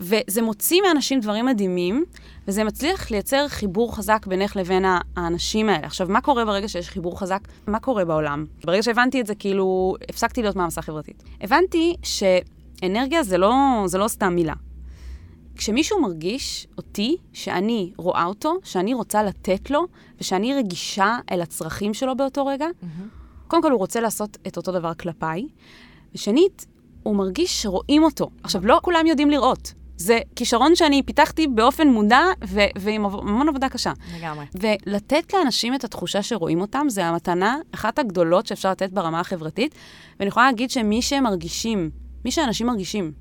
וזה 0.00 0.42
מוציא 0.42 0.82
מאנשים 0.82 1.20
דברים 1.20 1.46
מדהימים, 1.46 2.04
וזה 2.48 2.64
מצליח 2.64 3.10
לייצר 3.10 3.48
חיבור 3.48 3.96
חזק 3.96 4.26
בינך 4.26 4.56
לבין 4.56 4.84
האנשים 5.16 5.68
האלה. 5.68 5.86
עכשיו, 5.86 6.08
מה 6.08 6.20
קורה 6.20 6.44
ברגע 6.44 6.68
שיש 6.68 6.88
חיבור 6.88 7.20
חזק? 7.20 7.40
מה 7.66 7.80
קורה 7.80 8.04
בעולם? 8.04 8.44
ברגע 8.64 8.82
שהבנתי 8.82 9.20
את 9.20 9.26
זה, 9.26 9.34
כאילו, 9.34 9.94
הפסקתי 10.08 10.42
להיות 10.42 10.56
מעמסה 10.56 10.82
חברתית. 10.82 11.22
הבנתי 11.40 11.96
שאנרגיה 12.02 13.22
זה 13.22 13.38
לא, 13.38 13.82
זה 13.86 13.98
לא 13.98 14.08
סתם 14.08 14.34
מילה. 14.34 14.54
כשמישהו 15.56 16.00
מרגיש 16.00 16.66
אותי, 16.78 17.16
שאני 17.32 17.92
רואה 17.96 18.24
אותו, 18.24 18.54
שאני 18.64 18.94
רוצה 18.94 19.22
לתת 19.22 19.70
לו, 19.70 19.86
ושאני 20.20 20.54
רגישה 20.54 21.18
אל 21.32 21.40
הצרכים 21.40 21.94
שלו 21.94 22.16
באותו 22.16 22.46
רגע, 22.46 22.66
קודם 23.48 23.62
כל 23.62 23.70
הוא 23.70 23.78
רוצה 23.78 24.00
לעשות 24.00 24.38
את 24.46 24.56
אותו 24.56 24.72
דבר 24.72 24.94
כלפיי, 24.94 25.46
ושנית, 26.14 26.66
הוא 27.02 27.16
מרגיש 27.16 27.62
שרואים 27.62 28.02
אותו. 28.02 28.30
עכשיו, 28.42 28.66
לא 28.66 28.80
כולם 28.82 29.06
יודעים 29.06 29.30
לראות. 29.30 29.72
זה 29.96 30.18
כישרון 30.36 30.76
שאני 30.76 31.02
פיתחתי 31.02 31.46
באופן 31.46 31.88
מודע 31.88 32.22
ו- 32.44 32.60
ועם 32.78 33.04
המון 33.04 33.48
עבודה 33.48 33.68
קשה. 33.68 33.92
לגמרי. 34.18 34.44
ולתת 34.54 35.34
לאנשים 35.34 35.74
את 35.74 35.84
התחושה 35.84 36.22
שרואים 36.22 36.60
אותם, 36.60 36.86
זה 36.88 37.04
המתנה, 37.06 37.56
אחת 37.74 37.98
הגדולות 37.98 38.46
שאפשר 38.46 38.70
לתת 38.70 38.90
ברמה 38.92 39.20
החברתית. 39.20 39.74
ואני 40.18 40.28
יכולה 40.28 40.46
להגיד 40.46 40.70
שמי 40.70 41.02
שהם 41.02 41.24
מרגישים, 41.24 41.90
מי 42.24 42.30
שאנשים 42.30 42.66
מרגישים 42.66 43.12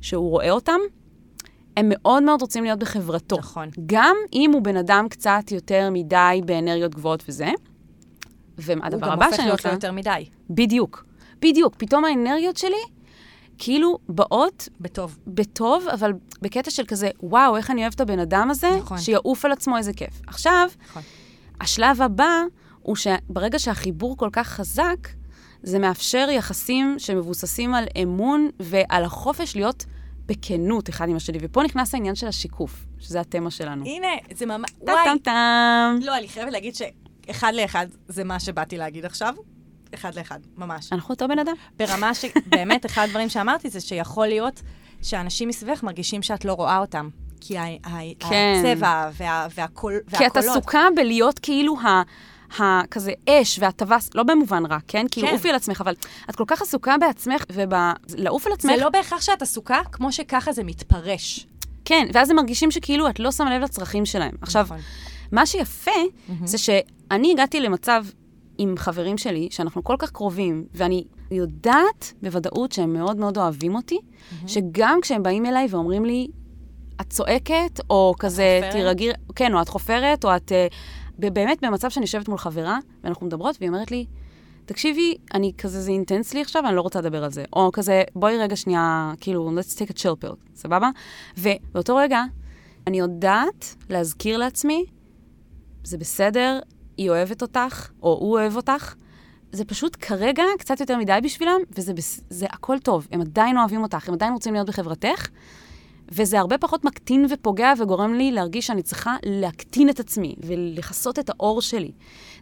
שהוא 0.00 0.30
רואה 0.30 0.50
אותם, 0.50 0.78
הם 1.80 1.86
מאוד 1.88 2.22
מאוד 2.22 2.40
רוצים 2.40 2.64
להיות 2.64 2.78
בחברתו. 2.78 3.36
נכון. 3.38 3.68
גם 3.86 4.16
אם 4.32 4.50
הוא 4.52 4.62
בן 4.62 4.76
אדם 4.76 5.06
קצת 5.10 5.44
יותר 5.50 5.88
מדי 5.92 6.40
באנרגיות 6.44 6.94
גבוהות 6.94 7.24
וזה. 7.28 7.46
הוא 7.46 7.54
והדבר 8.58 9.06
גם 9.06 9.12
הבא 9.12 9.24
הופך 9.24 9.36
שאני 9.36 9.46
להיות 9.46 9.58
רוצה... 9.58 9.68
לו 9.68 9.74
יותר 9.74 9.92
מדי. 9.92 10.24
בדיוק. 10.50 11.04
בדיוק. 11.42 11.74
פתאום 11.78 12.04
האנרגיות 12.04 12.56
שלי 12.56 12.82
כאילו 13.58 13.98
באות 14.08 14.68
בטוב. 14.80 15.18
בטוב, 15.26 15.88
אבל 15.88 16.12
בקטע 16.42 16.70
של 16.70 16.84
כזה, 16.84 17.10
וואו, 17.22 17.56
איך 17.56 17.70
אני 17.70 17.82
אוהבת 17.82 17.94
את 17.94 18.00
הבן 18.00 18.18
אדם 18.18 18.50
הזה, 18.50 18.70
נכון. 18.76 18.98
שיעוף 18.98 19.44
על 19.44 19.52
עצמו 19.52 19.76
איזה 19.76 19.92
כיף. 19.92 20.20
עכשיו, 20.26 20.68
נכון. 20.90 21.02
השלב 21.60 22.02
הבא 22.02 22.42
הוא 22.82 22.96
שברגע 22.96 23.58
שהחיבור 23.58 24.16
כל 24.16 24.28
כך 24.32 24.48
חזק, 24.48 25.08
זה 25.62 25.78
מאפשר 25.78 26.28
יחסים 26.30 26.94
שמבוססים 26.98 27.74
על 27.74 27.84
אמון 28.02 28.48
ועל 28.60 29.04
החופש 29.04 29.56
להיות 29.56 29.84
בכנות 30.30 30.88
אחד 30.88 31.08
עם 31.08 31.16
השני. 31.16 31.38
ופה 31.40 31.62
נכנס 31.62 31.94
העניין 31.94 32.14
של 32.14 32.26
השיקוף, 32.26 32.84
שזה 32.98 33.20
התמה 33.20 33.50
שלנו. 33.50 33.84
הנה, 33.86 34.06
זה 34.34 34.46
ממש... 34.46 34.70
טם 34.86 35.16
טם. 35.22 35.98
לא, 36.02 36.16
אני 36.18 36.28
חייבת 36.28 36.52
להגיד 36.52 36.74
שאחד 36.74 37.52
לאחד 37.54 37.86
זה 38.08 38.24
מה 38.24 38.40
שבאתי 38.40 38.76
להגיד 38.76 39.04
עכשיו. 39.04 39.34
אחד 39.94 40.14
לאחד, 40.14 40.38
ממש. 40.56 40.92
אנחנו 40.92 41.14
אותו 41.14 41.28
בן 41.28 41.38
אדם. 41.38 41.54
ברמה 41.76 42.10
שבאמת, 42.14 42.86
אחד 42.86 43.04
הדברים 43.04 43.28
שאמרתי 43.28 43.70
זה 43.70 43.80
שיכול 43.80 44.26
להיות 44.26 44.62
שאנשים 45.02 45.48
מסביבך 45.48 45.82
מרגישים 45.82 46.22
שאת 46.22 46.44
לא 46.44 46.52
רואה 46.52 46.78
אותם. 46.78 47.08
כי 47.40 47.58
ה- 47.58 47.64
כן. 48.18 48.62
הצבע 48.74 49.10
וה- 49.16 49.46
והקול- 49.54 50.00
כי 50.18 50.26
את. 50.26 50.36
עסוקה 50.36 50.86
בלהיות 50.96 51.38
כאילו 51.38 51.80
ה... 51.80 52.02
ה... 52.58 52.82
כזה 52.90 53.12
אש 53.28 53.58
והטווס, 53.62 54.10
לא 54.14 54.22
במובן 54.22 54.66
רע, 54.66 54.78
כן? 54.88 55.06
כאילו, 55.10 55.28
כן. 55.28 55.32
עופי 55.32 55.48
על 55.48 55.54
עצמך, 55.54 55.80
אבל 55.80 55.94
את 56.30 56.36
כל 56.36 56.44
כך 56.46 56.62
עסוקה 56.62 56.98
בעצמך 56.98 57.44
ולעוף 57.54 58.46
על 58.46 58.52
עצמך. 58.52 58.72
זה 58.76 58.82
לא 58.82 58.88
בהכרח 58.88 59.20
שאת 59.20 59.42
עסוקה, 59.42 59.80
כמו 59.92 60.12
שככה 60.12 60.52
זה 60.52 60.64
מתפרש. 60.64 61.46
כן, 61.84 62.08
ואז 62.12 62.30
הם 62.30 62.36
מרגישים 62.36 62.70
שכאילו 62.70 63.08
את 63.08 63.20
לא 63.20 63.32
שמה 63.32 63.56
לב 63.56 63.62
לצרכים 63.62 64.06
שלהם. 64.06 64.34
עכשיו, 64.40 64.62
נכון. 64.62 64.78
מה 65.32 65.46
שיפה 65.46 65.90
זה 66.44 66.58
שאני 66.58 67.32
הגעתי 67.32 67.60
למצב 67.60 68.04
עם 68.58 68.74
חברים 68.78 69.18
שלי, 69.18 69.48
שאנחנו 69.50 69.84
כל 69.84 69.96
כך 69.98 70.10
קרובים, 70.10 70.64
ואני 70.74 71.04
יודעת 71.30 72.12
בוודאות 72.22 72.72
שהם 72.72 72.92
מאוד 72.92 73.16
מאוד 73.16 73.38
אוהבים 73.38 73.74
אותי, 73.74 73.98
שגם 74.46 74.98
כשהם 75.02 75.22
באים 75.22 75.46
אליי 75.46 75.66
ואומרים 75.70 76.04
לי, 76.04 76.28
את 77.00 77.10
צועקת, 77.10 77.80
או 77.90 78.14
כזה? 78.18 78.60
תירגעי, 78.72 79.08
כן, 79.34 79.54
או 79.54 79.62
את 79.62 79.68
חופרת, 79.68 80.24
או 80.24 80.36
את... 80.36 80.52
ב- 80.52 80.66
באמת 81.20 81.64
במצב 81.64 81.90
שאני 81.90 82.04
יושבת 82.04 82.28
מול 82.28 82.38
חברה, 82.38 82.78
ואנחנו 83.04 83.26
מדברות, 83.26 83.56
והיא 83.60 83.68
אומרת 83.68 83.90
לי, 83.90 84.06
תקשיבי, 84.66 85.16
אני 85.34 85.52
כזה, 85.58 85.80
זה 85.80 85.90
אינטנס 85.90 86.34
לי 86.34 86.40
עכשיו, 86.40 86.66
אני 86.66 86.76
לא 86.76 86.80
רוצה 86.80 87.00
לדבר 87.00 87.24
על 87.24 87.30
זה. 87.30 87.44
או 87.52 87.72
כזה, 87.72 88.02
בואי 88.14 88.38
רגע 88.38 88.56
שנייה, 88.56 89.12
כאילו, 89.20 89.50
let's 89.50 89.76
take 89.76 89.90
a 89.90 89.94
chill 89.94 90.24
pill, 90.24 90.34
סבבה? 90.54 90.90
ובאותו 91.38 91.96
רגע, 91.96 92.22
אני 92.86 92.98
יודעת 92.98 93.74
להזכיר 93.90 94.38
לעצמי, 94.38 94.84
זה 95.84 95.98
בסדר, 95.98 96.58
היא 96.96 97.10
אוהבת 97.10 97.42
אותך, 97.42 97.90
או 98.02 98.18
הוא 98.20 98.32
אוהב 98.32 98.56
אותך. 98.56 98.94
זה 99.52 99.64
פשוט 99.64 99.96
כרגע 100.00 100.42
קצת 100.58 100.80
יותר 100.80 100.98
מדי 100.98 101.18
בשבילם, 101.22 101.60
וזה. 101.78 101.92
זה 102.30 102.46
הכל 102.50 102.78
טוב. 102.78 103.08
הם 103.12 103.20
עדיין 103.20 103.58
אוהבים 103.58 103.82
אותך, 103.82 104.08
הם 104.08 104.14
עדיין 104.14 104.32
רוצים 104.32 104.54
להיות 104.54 104.68
בחברתך, 104.68 105.28
וזה 106.10 106.38
הרבה 106.40 106.58
פחות 106.58 106.84
מקטין 106.84 107.26
ופוגע 107.30 107.72
וגורם 107.78 108.14
לי 108.14 108.32
להרגיש 108.32 108.66
שאני 108.66 108.82
צריכה 108.82 109.16
להקטין 109.26 109.88
את 109.90 110.00
עצמי 110.00 110.34
ולכסות 110.38 111.18
את 111.18 111.30
האור 111.30 111.62
שלי. 111.62 111.90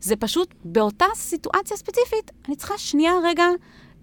זה 0.00 0.16
פשוט, 0.16 0.54
באותה 0.64 1.04
סיטואציה 1.14 1.76
ספציפית, 1.76 2.30
אני 2.48 2.56
צריכה 2.56 2.78
שנייה 2.78 3.12
רגע 3.24 3.44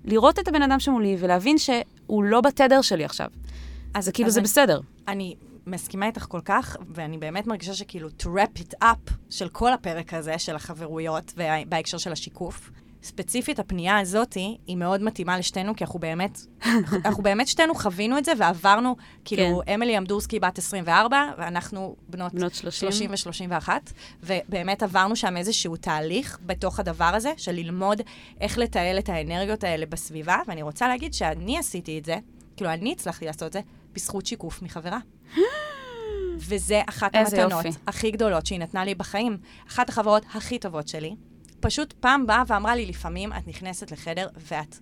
לראות 0.06 0.40
את 0.40 0.48
הבן 0.48 0.62
אדם 0.62 0.80
שמולי 0.80 1.18
ולהבין 1.20 1.58
שהוא 1.58 2.24
לא 2.24 2.42
בתדר 2.42 2.82
שלי 2.82 3.06
עכשיו. 3.06 3.28
אז 3.94 4.06
זה 4.06 4.12
כאילו, 4.12 4.28
אז 4.28 4.34
זה 4.34 4.40
אני- 4.40 4.44
בסדר. 4.46 4.80
אני 5.08 5.36
מסכימה 5.68 6.06
איתך 6.08 6.26
כל 6.30 6.42
כך, 6.46 6.78
ואני 6.90 7.18
באמת 7.18 7.48
מרגישה 7.48 7.74
שכאילו 7.74 8.10
to 8.22 8.26
wrap 8.26 8.60
it 8.60 8.84
up 8.84 9.12
של 9.30 9.50
כל 9.50 9.74
הפרק 9.74 10.14
הזה, 10.14 10.40
של 10.40 10.56
החברויות, 10.56 11.34
בהקשר 11.70 11.98
של 11.98 12.12
השיקוף. 12.12 12.70
ספציפית, 13.06 13.60
הפנייה 13.60 14.00
הזאתי, 14.00 14.58
היא 14.68 14.78
מאוד 14.78 15.02
מתאימה 15.02 15.38
לשתינו, 15.38 15.76
כי 15.76 15.84
אנחנו 15.84 16.00
באמת, 16.00 16.40
אנחנו 17.06 17.24
באמת 17.24 17.48
שתינו 17.48 17.76
חווינו 17.76 18.18
את 18.18 18.26
זה 18.26 18.32
ועברנו, 18.38 18.96
כאילו, 19.26 19.62
כן. 19.66 19.74
אמילי 19.74 19.98
אמדורסקי 19.98 20.40
בת 20.40 20.58
24, 20.58 21.32
ואנחנו 21.38 21.96
בנות, 22.10 22.34
בנות 22.34 22.54
30. 22.54 22.92
30 22.92 23.12
ו-31, 23.52 23.70
ובאמת 24.24 24.84
עברנו 24.84 25.16
שם 25.16 25.38
איזשהו 25.38 25.76
תהליך 25.76 26.40
בתוך 26.46 26.80
הדבר 26.80 27.12
הזה, 27.14 27.34
של 27.38 27.52
ללמוד 27.52 28.02
איך 28.42 28.58
לתעל 28.58 29.00
את 29.00 29.10
האנרגיות 29.10 29.64
האלה 29.64 29.86
בסביבה, 29.86 30.38
ואני 30.48 30.62
רוצה 30.62 30.88
להגיד 30.88 31.14
שאני 31.14 31.58
עשיתי 31.58 32.00
את 32.00 32.06
זה, 32.06 32.18
כאילו, 32.58 32.74
אני 32.74 32.92
הצלחתי 32.92 33.26
לעשות 33.26 33.44
את 33.44 33.54
זה, 33.54 33.60
בזכות 33.94 34.26
שיקוף 34.26 34.62
מחברה. 34.62 35.00
וזה 36.48 36.82
אחת 36.90 37.16
המתנות 37.16 37.66
יופי. 37.66 37.80
הכי 37.88 38.12
גדולות 38.12 38.46
שהיא 38.46 38.60
נתנה 38.60 38.86
לי 38.86 38.96
בחיים. 38.96 39.38
אחת 39.68 39.90
החברות 39.90 40.24
הכי 40.34 40.60
טובות 40.60 40.88
שלי. 40.88 41.16
פשוט 41.60 41.94
פעם 41.94 42.28
באה 42.28 42.44
ואמרה 42.48 42.76
לי, 42.76 42.86
לפעמים 42.86 43.34
את 43.34 43.48
נכנסת 43.48 43.92
לחדר 43.92 44.28
ואת... 44.38 44.80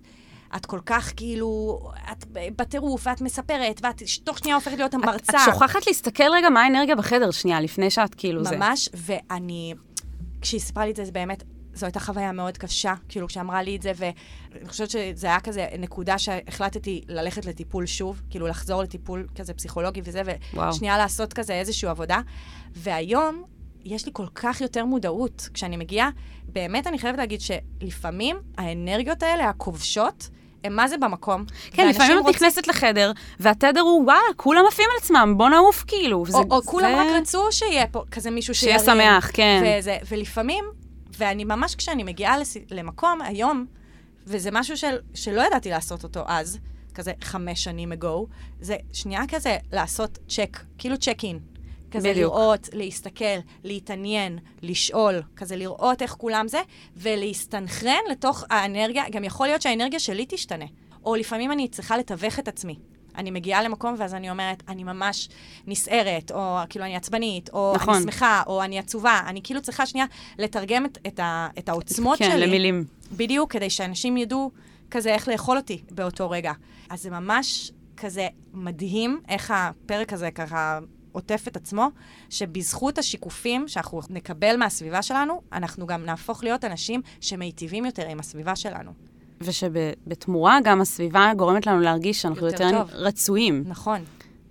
את 0.56 0.66
כל 0.66 0.80
כך 0.86 1.12
כאילו, 1.16 1.80
את 2.12 2.24
בטירוף, 2.56 3.06
ואת 3.06 3.20
מספרת, 3.20 3.80
ואת 3.82 4.02
תוך 4.24 4.38
שנייה 4.38 4.56
הופכת 4.56 4.76
להיות 4.76 4.94
המרצה. 4.94 5.38
את, 5.38 5.48
את 5.48 5.52
שוכחת 5.52 5.86
להסתכל 5.86 6.24
רגע 6.32 6.48
מה 6.48 6.62
האנרגיה 6.62 6.96
בחדר 6.96 7.30
שנייה, 7.30 7.60
לפני 7.60 7.90
שאת 7.90 8.14
כאילו 8.14 8.40
ממש, 8.40 8.48
זה. 8.48 8.56
ממש, 8.56 8.88
ואני, 8.94 9.74
כשהיא 10.40 10.60
סיפרה 10.60 10.84
לי 10.84 10.90
את 10.90 10.96
זה, 10.96 11.04
זה 11.04 11.12
באמת, 11.12 11.42
זו 11.74 11.86
הייתה 11.86 12.00
חוויה 12.00 12.32
מאוד 12.32 12.58
קשה, 12.58 12.94
כאילו, 13.08 13.28
כשאמרה 13.28 13.62
לי 13.62 13.76
את 13.76 13.82
זה, 13.82 13.92
ואני 13.96 14.68
חושבת 14.68 14.90
שזה 14.90 15.26
היה 15.26 15.40
כזה 15.40 15.66
נקודה 15.78 16.18
שהחלטתי 16.18 17.00
ללכת 17.08 17.46
לטיפול 17.46 17.86
שוב, 17.86 18.22
כאילו, 18.30 18.46
לחזור 18.46 18.82
לטיפול 18.82 19.26
כזה 19.34 19.54
פסיכולוגי 19.54 20.00
וזה, 20.04 20.22
ושנייה 20.68 20.98
לעשות 20.98 21.32
כזה 21.32 21.52
איזושהי 21.52 21.88
עבודה. 21.88 22.20
והיום, 22.72 23.44
יש 23.84 24.06
לי 24.06 24.12
כל 24.14 24.26
כך 24.34 24.60
יותר 24.60 24.84
מודעות. 24.84 25.48
כשאני 25.54 25.76
מגיעה, 25.76 26.10
באמת 26.48 26.86
אני 26.86 26.98
חייבת 26.98 27.18
להגיד 27.18 27.40
שלפעמים 27.40 28.36
האנרגיות 28.58 29.22
האלה, 29.22 29.48
הכובשות, 29.48 30.28
הם 30.64 30.76
מה 30.76 30.88
זה 30.88 30.96
במקום. 30.98 31.44
כן, 31.70 31.88
לפעמים 31.88 32.18
את 32.18 32.22
רוצ... 32.24 32.34
נכנסת 32.34 32.66
לחדר, 32.66 33.12
והתדר 33.40 33.80
הוא, 33.80 34.04
וואלה, 34.04 34.20
כולם 34.36 34.64
עפים 34.68 34.86
על 34.92 34.96
עצמם, 35.02 35.34
בוא 35.36 35.48
נעוף 35.48 35.84
כאילו. 35.86 36.18
או, 36.18 36.26
זה, 36.26 36.38
או 36.50 36.62
זה... 36.62 36.70
כולם 36.70 36.98
רק 36.98 37.06
רצו 37.20 37.42
שיהיה 37.50 37.86
פה 37.86 38.02
כזה 38.10 38.30
מישהו 38.30 38.54
שירים. 38.54 38.78
שיהיה 38.78 38.94
שמח, 38.94 39.30
כן. 39.32 39.62
וזה, 39.78 39.96
ולפעמים, 40.08 40.64
ואני 41.18 41.44
ממש, 41.44 41.74
כשאני 41.74 42.02
מגיעה 42.02 42.38
לס... 42.38 42.56
למקום 42.70 43.22
היום, 43.22 43.66
וזה 44.26 44.50
משהו 44.52 44.76
של, 44.76 44.96
שלא 45.14 45.42
ידעתי 45.42 45.70
לעשות 45.70 46.02
אותו 46.02 46.24
אז, 46.26 46.58
כזה 46.94 47.12
חמש 47.24 47.64
שנים 47.64 47.92
ago, 47.92 48.26
זה 48.60 48.76
שנייה 48.92 49.22
כזה 49.28 49.56
לעשות 49.72 50.18
צ'ק, 50.28 50.60
כאילו 50.78 50.98
צ'ק 50.98 51.18
אין. 51.22 51.53
כזה 51.94 52.10
בדיוק. 52.10 52.32
לראות, 52.32 52.68
להסתכל, 52.72 53.38
להתעניין, 53.64 54.38
לשאול, 54.62 55.22
כזה 55.36 55.56
לראות 55.56 56.02
איך 56.02 56.10
כולם 56.10 56.48
זה, 56.48 56.60
ולהסתנכרן 56.96 58.00
לתוך 58.10 58.44
האנרגיה, 58.50 59.04
גם 59.10 59.24
יכול 59.24 59.46
להיות 59.46 59.62
שהאנרגיה 59.62 59.98
שלי 59.98 60.26
תשתנה. 60.28 60.64
או 61.04 61.14
לפעמים 61.14 61.52
אני 61.52 61.68
צריכה 61.68 61.96
לתווך 61.96 62.38
את 62.38 62.48
עצמי. 62.48 62.76
אני 63.16 63.30
מגיעה 63.30 63.62
למקום 63.62 63.94
ואז 63.98 64.14
אני 64.14 64.30
אומרת, 64.30 64.62
אני 64.68 64.84
ממש 64.84 65.28
נסערת, 65.66 66.30
או 66.30 66.56
כאילו 66.68 66.84
אני 66.84 66.96
עצבנית, 66.96 67.50
או 67.52 67.72
נכון. 67.74 67.94
אני 67.94 68.02
שמחה, 68.02 68.42
או 68.46 68.62
אני 68.62 68.78
עצובה. 68.78 69.20
אני 69.26 69.40
כאילו 69.44 69.62
צריכה 69.62 69.86
שנייה 69.86 70.06
לתרגם 70.38 70.86
את, 70.86 70.98
את, 71.06 71.20
ה, 71.20 71.48
את 71.58 71.68
העוצמות 71.68 72.18
כן, 72.18 72.24
שלי. 72.24 72.34
כן, 72.34 72.40
למילים. 72.40 72.84
בדיוק, 73.12 73.52
כדי 73.52 73.70
שאנשים 73.70 74.16
ידעו 74.16 74.50
כזה 74.90 75.14
איך 75.14 75.28
לאכול 75.28 75.56
אותי 75.56 75.82
באותו 75.90 76.30
רגע. 76.30 76.52
אז 76.90 77.02
זה 77.02 77.10
ממש 77.10 77.72
כזה 77.96 78.28
מדהים 78.52 79.20
איך 79.28 79.52
הפרק 79.56 80.12
הזה 80.12 80.30
ככה 80.30 80.78
עוטף 81.14 81.44
את 81.48 81.56
עצמו, 81.56 81.88
שבזכות 82.30 82.98
השיקופים 82.98 83.68
שאנחנו 83.68 84.00
נקבל 84.10 84.56
מהסביבה 84.56 85.02
שלנו, 85.02 85.40
אנחנו 85.52 85.86
גם 85.86 86.04
נהפוך 86.04 86.44
להיות 86.44 86.64
אנשים 86.64 87.00
שמיטיבים 87.20 87.84
יותר 87.84 88.08
עם 88.08 88.20
הסביבה 88.20 88.56
שלנו. 88.56 88.90
ושבתמורה 89.40 90.58
גם 90.64 90.80
הסביבה 90.80 91.32
גורמת 91.36 91.66
לנו 91.66 91.80
להרגיש 91.80 92.22
שאנחנו 92.22 92.46
יותר, 92.46 92.64
יותר 92.64 92.82
רצויים. 92.92 93.64
נכון. 93.66 94.00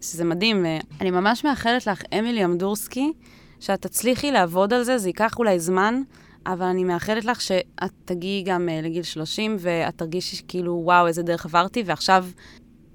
שזה 0.02 0.26
מדהים. 0.26 0.66
אני 1.02 1.12
ממש 1.12 1.46
מאחלת 1.46 1.88
לך, 1.88 2.02
אמילי 2.20 2.46
אמדורסקי, 2.46 3.14
שאת 3.60 3.82
תצליחי 3.82 4.32
לעבוד 4.32 4.74
על 4.74 4.84
זה, 4.84 4.98
זה 4.98 5.10
ייקח 5.10 5.40
אולי 5.40 5.60
זמן, 5.60 6.02
אבל 6.46 6.66
אני 6.66 6.84
מאחלת 6.84 7.26
לך 7.26 7.42
שאת 7.42 7.92
תגיעי 8.06 8.44
גם 8.44 8.70
uh, 8.70 8.86
לגיל 8.86 9.04
30, 9.04 9.58
ואת 9.60 9.98
תרגישי 9.98 10.42
כאילו, 10.48 10.82
וואו, 10.84 11.08
איזה 11.08 11.24
דרך 11.24 11.46
עברתי, 11.46 11.84
ועכשיו 11.86 12.26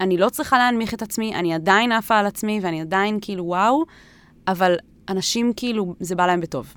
אני 0.00 0.16
לא 0.16 0.28
צריכה 0.28 0.58
להנמיך 0.58 0.94
את 0.94 1.02
עצמי, 1.02 1.34
אני 1.34 1.54
עדיין 1.54 1.92
עפה 1.92 2.18
על 2.18 2.26
עצמי, 2.26 2.60
ואני 2.62 2.80
עדיין 2.80 3.18
כאילו 3.20 3.44
וואו, 3.44 3.84
אבל 4.48 4.76
אנשים 5.08 5.52
כאילו, 5.56 5.94
זה 6.00 6.14
בא 6.14 6.26
להם 6.26 6.40
בטוב. 6.40 6.74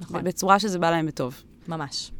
נכון. 0.00 0.24
בצורה 0.24 0.58
שזה 0.58 0.78
בא 0.78 0.90
להם 0.90 1.06
בטוב. 1.06 1.42
ממש. 1.68 2.12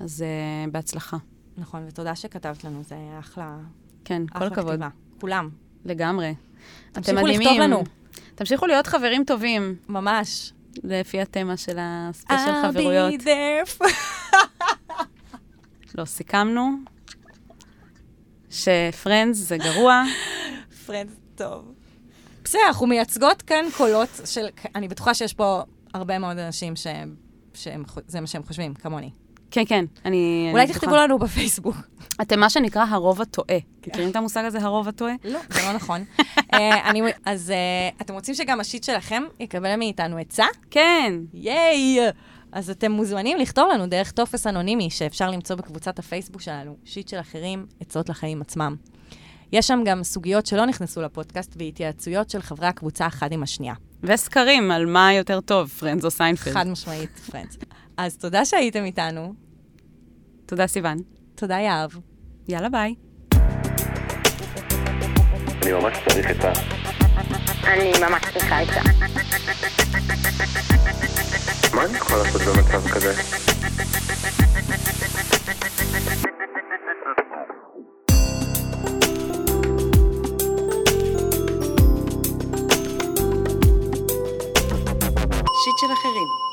אז 0.00 0.24
uh, 0.24 0.70
בהצלחה. 0.70 1.16
נכון, 1.58 1.84
ותודה 1.88 2.14
שכתבת 2.14 2.64
לנו, 2.64 2.82
זה 2.82 2.96
אחלה... 3.18 3.56
כן, 4.04 4.22
אחלה 4.32 4.40
כל 4.40 4.52
הכבוד. 4.52 4.70
כתיבה. 4.70 4.88
כולם. 5.20 5.48
לגמרי. 5.84 6.34
תמשיכו 6.92 7.26
לכתוב 7.26 7.58
לנו. 7.58 7.84
תמשיכו 8.34 8.66
להיות 8.66 8.86
חברים 8.86 9.24
טובים. 9.24 9.76
ממש. 9.88 10.52
לפי 10.84 11.20
התמה 11.20 11.56
של 11.56 11.76
הספיישל 11.80 12.52
חברויות. 12.62 13.12
I'll 13.12 13.22
be 13.22 13.24
there. 13.24 13.84
לא, 15.98 16.04
סיכמנו 16.04 16.70
שפרנדס 18.54 19.36
זה 19.36 19.56
גרוע. 19.56 20.02
פרנדס 20.86 21.12
טוב. 21.34 21.74
בסדר, 22.44 22.60
אנחנו 22.66 22.86
מייצגות 22.86 23.42
כאן 23.42 23.64
קולות 23.76 24.20
של... 24.24 24.46
אני 24.74 24.88
בטוחה 24.88 25.14
שיש 25.14 25.34
פה 25.34 25.62
הרבה 25.94 26.18
מאוד 26.18 26.38
אנשים 26.38 26.76
שזה 26.76 28.20
מה 28.20 28.26
שהם 28.26 28.42
חושבים, 28.42 28.74
כמוני. 28.74 29.10
כן, 29.50 29.62
כן, 29.66 29.84
אני... 30.04 30.48
אולי 30.52 30.66
תכתבו 30.66 30.96
לנו 30.96 31.18
בפייסבוק. 31.18 31.76
אתם 32.22 32.40
מה 32.40 32.50
שנקרא 32.50 32.84
הרוב 32.88 33.20
הטועה. 33.20 33.58
מכירים 33.86 34.10
את 34.10 34.16
המושג 34.16 34.44
הזה, 34.44 34.58
הרוב 34.58 34.88
הטועה? 34.88 35.14
לא, 35.24 35.40
זה 35.50 35.60
לא 35.62 35.72
נכון. 35.72 36.04
אה, 36.54 36.90
אז 37.24 37.50
אה, 37.50 37.88
אתם 38.00 38.14
רוצים 38.14 38.34
שגם 38.34 38.60
השיט 38.60 38.84
שלכם 38.84 39.22
יקבל 39.40 39.76
מאיתנו 39.76 40.18
עצה? 40.18 40.44
כן. 40.70 41.14
ייי! 41.34 41.98
אז 42.54 42.70
אתם 42.70 42.92
מוזמנים 42.92 43.38
לכתוב 43.38 43.68
לנו 43.74 43.86
דרך 43.86 44.10
טופס 44.10 44.46
אנונימי 44.46 44.90
שאפשר 44.90 45.30
למצוא 45.30 45.56
בקבוצת 45.56 45.98
הפייסבוק 45.98 46.40
שלנו, 46.40 46.76
shit 46.84 47.08
של 47.08 47.20
אחרים, 47.20 47.66
עצות 47.80 48.08
לחיים 48.08 48.40
עצמם. 48.40 48.76
יש 49.52 49.66
שם 49.66 49.82
גם 49.84 50.04
סוגיות 50.04 50.46
שלא 50.46 50.66
נכנסו 50.66 51.02
לפודקאסט 51.02 51.54
והתייעצויות 51.58 52.30
של 52.30 52.42
חברי 52.42 52.66
הקבוצה 52.66 53.06
אחד 53.06 53.32
עם 53.32 53.42
השנייה. 53.42 53.74
וסקרים 54.02 54.70
על 54.70 54.86
מה 54.86 55.12
יותר 55.12 55.40
טוב, 55.40 55.68
Friends 55.68 56.04
או 56.04 56.10
סיינפלד. 56.10 56.54
חד 56.54 56.66
משמעית, 56.66 57.18
Friends. 57.18 57.58
אז 57.96 58.16
תודה 58.16 58.44
שהייתם 58.44 58.84
איתנו. 58.84 59.34
תודה, 60.46 60.66
סיוון. 60.66 60.98
תודה, 61.34 61.54
יהב. 61.54 61.90
יאללה, 62.48 62.68
ביי. 62.68 62.94
אני 65.62 65.72
ממש 65.72 65.96
צריך 66.08 66.30
את 66.30 66.44
ה... 66.44 66.52
אני 67.66 67.92
ממש 68.00 68.22
צריכה 68.32 68.62
את 68.62 68.68
ה... 68.68 71.23
מה 71.74 71.84
אני 71.84 71.98
יכול 71.98 72.18
לעשות 72.18 72.42
במצב 72.42 72.88
כזה? 72.88 73.14
שיט 85.64 85.78
של 85.80 85.92
אחרים. 85.92 86.43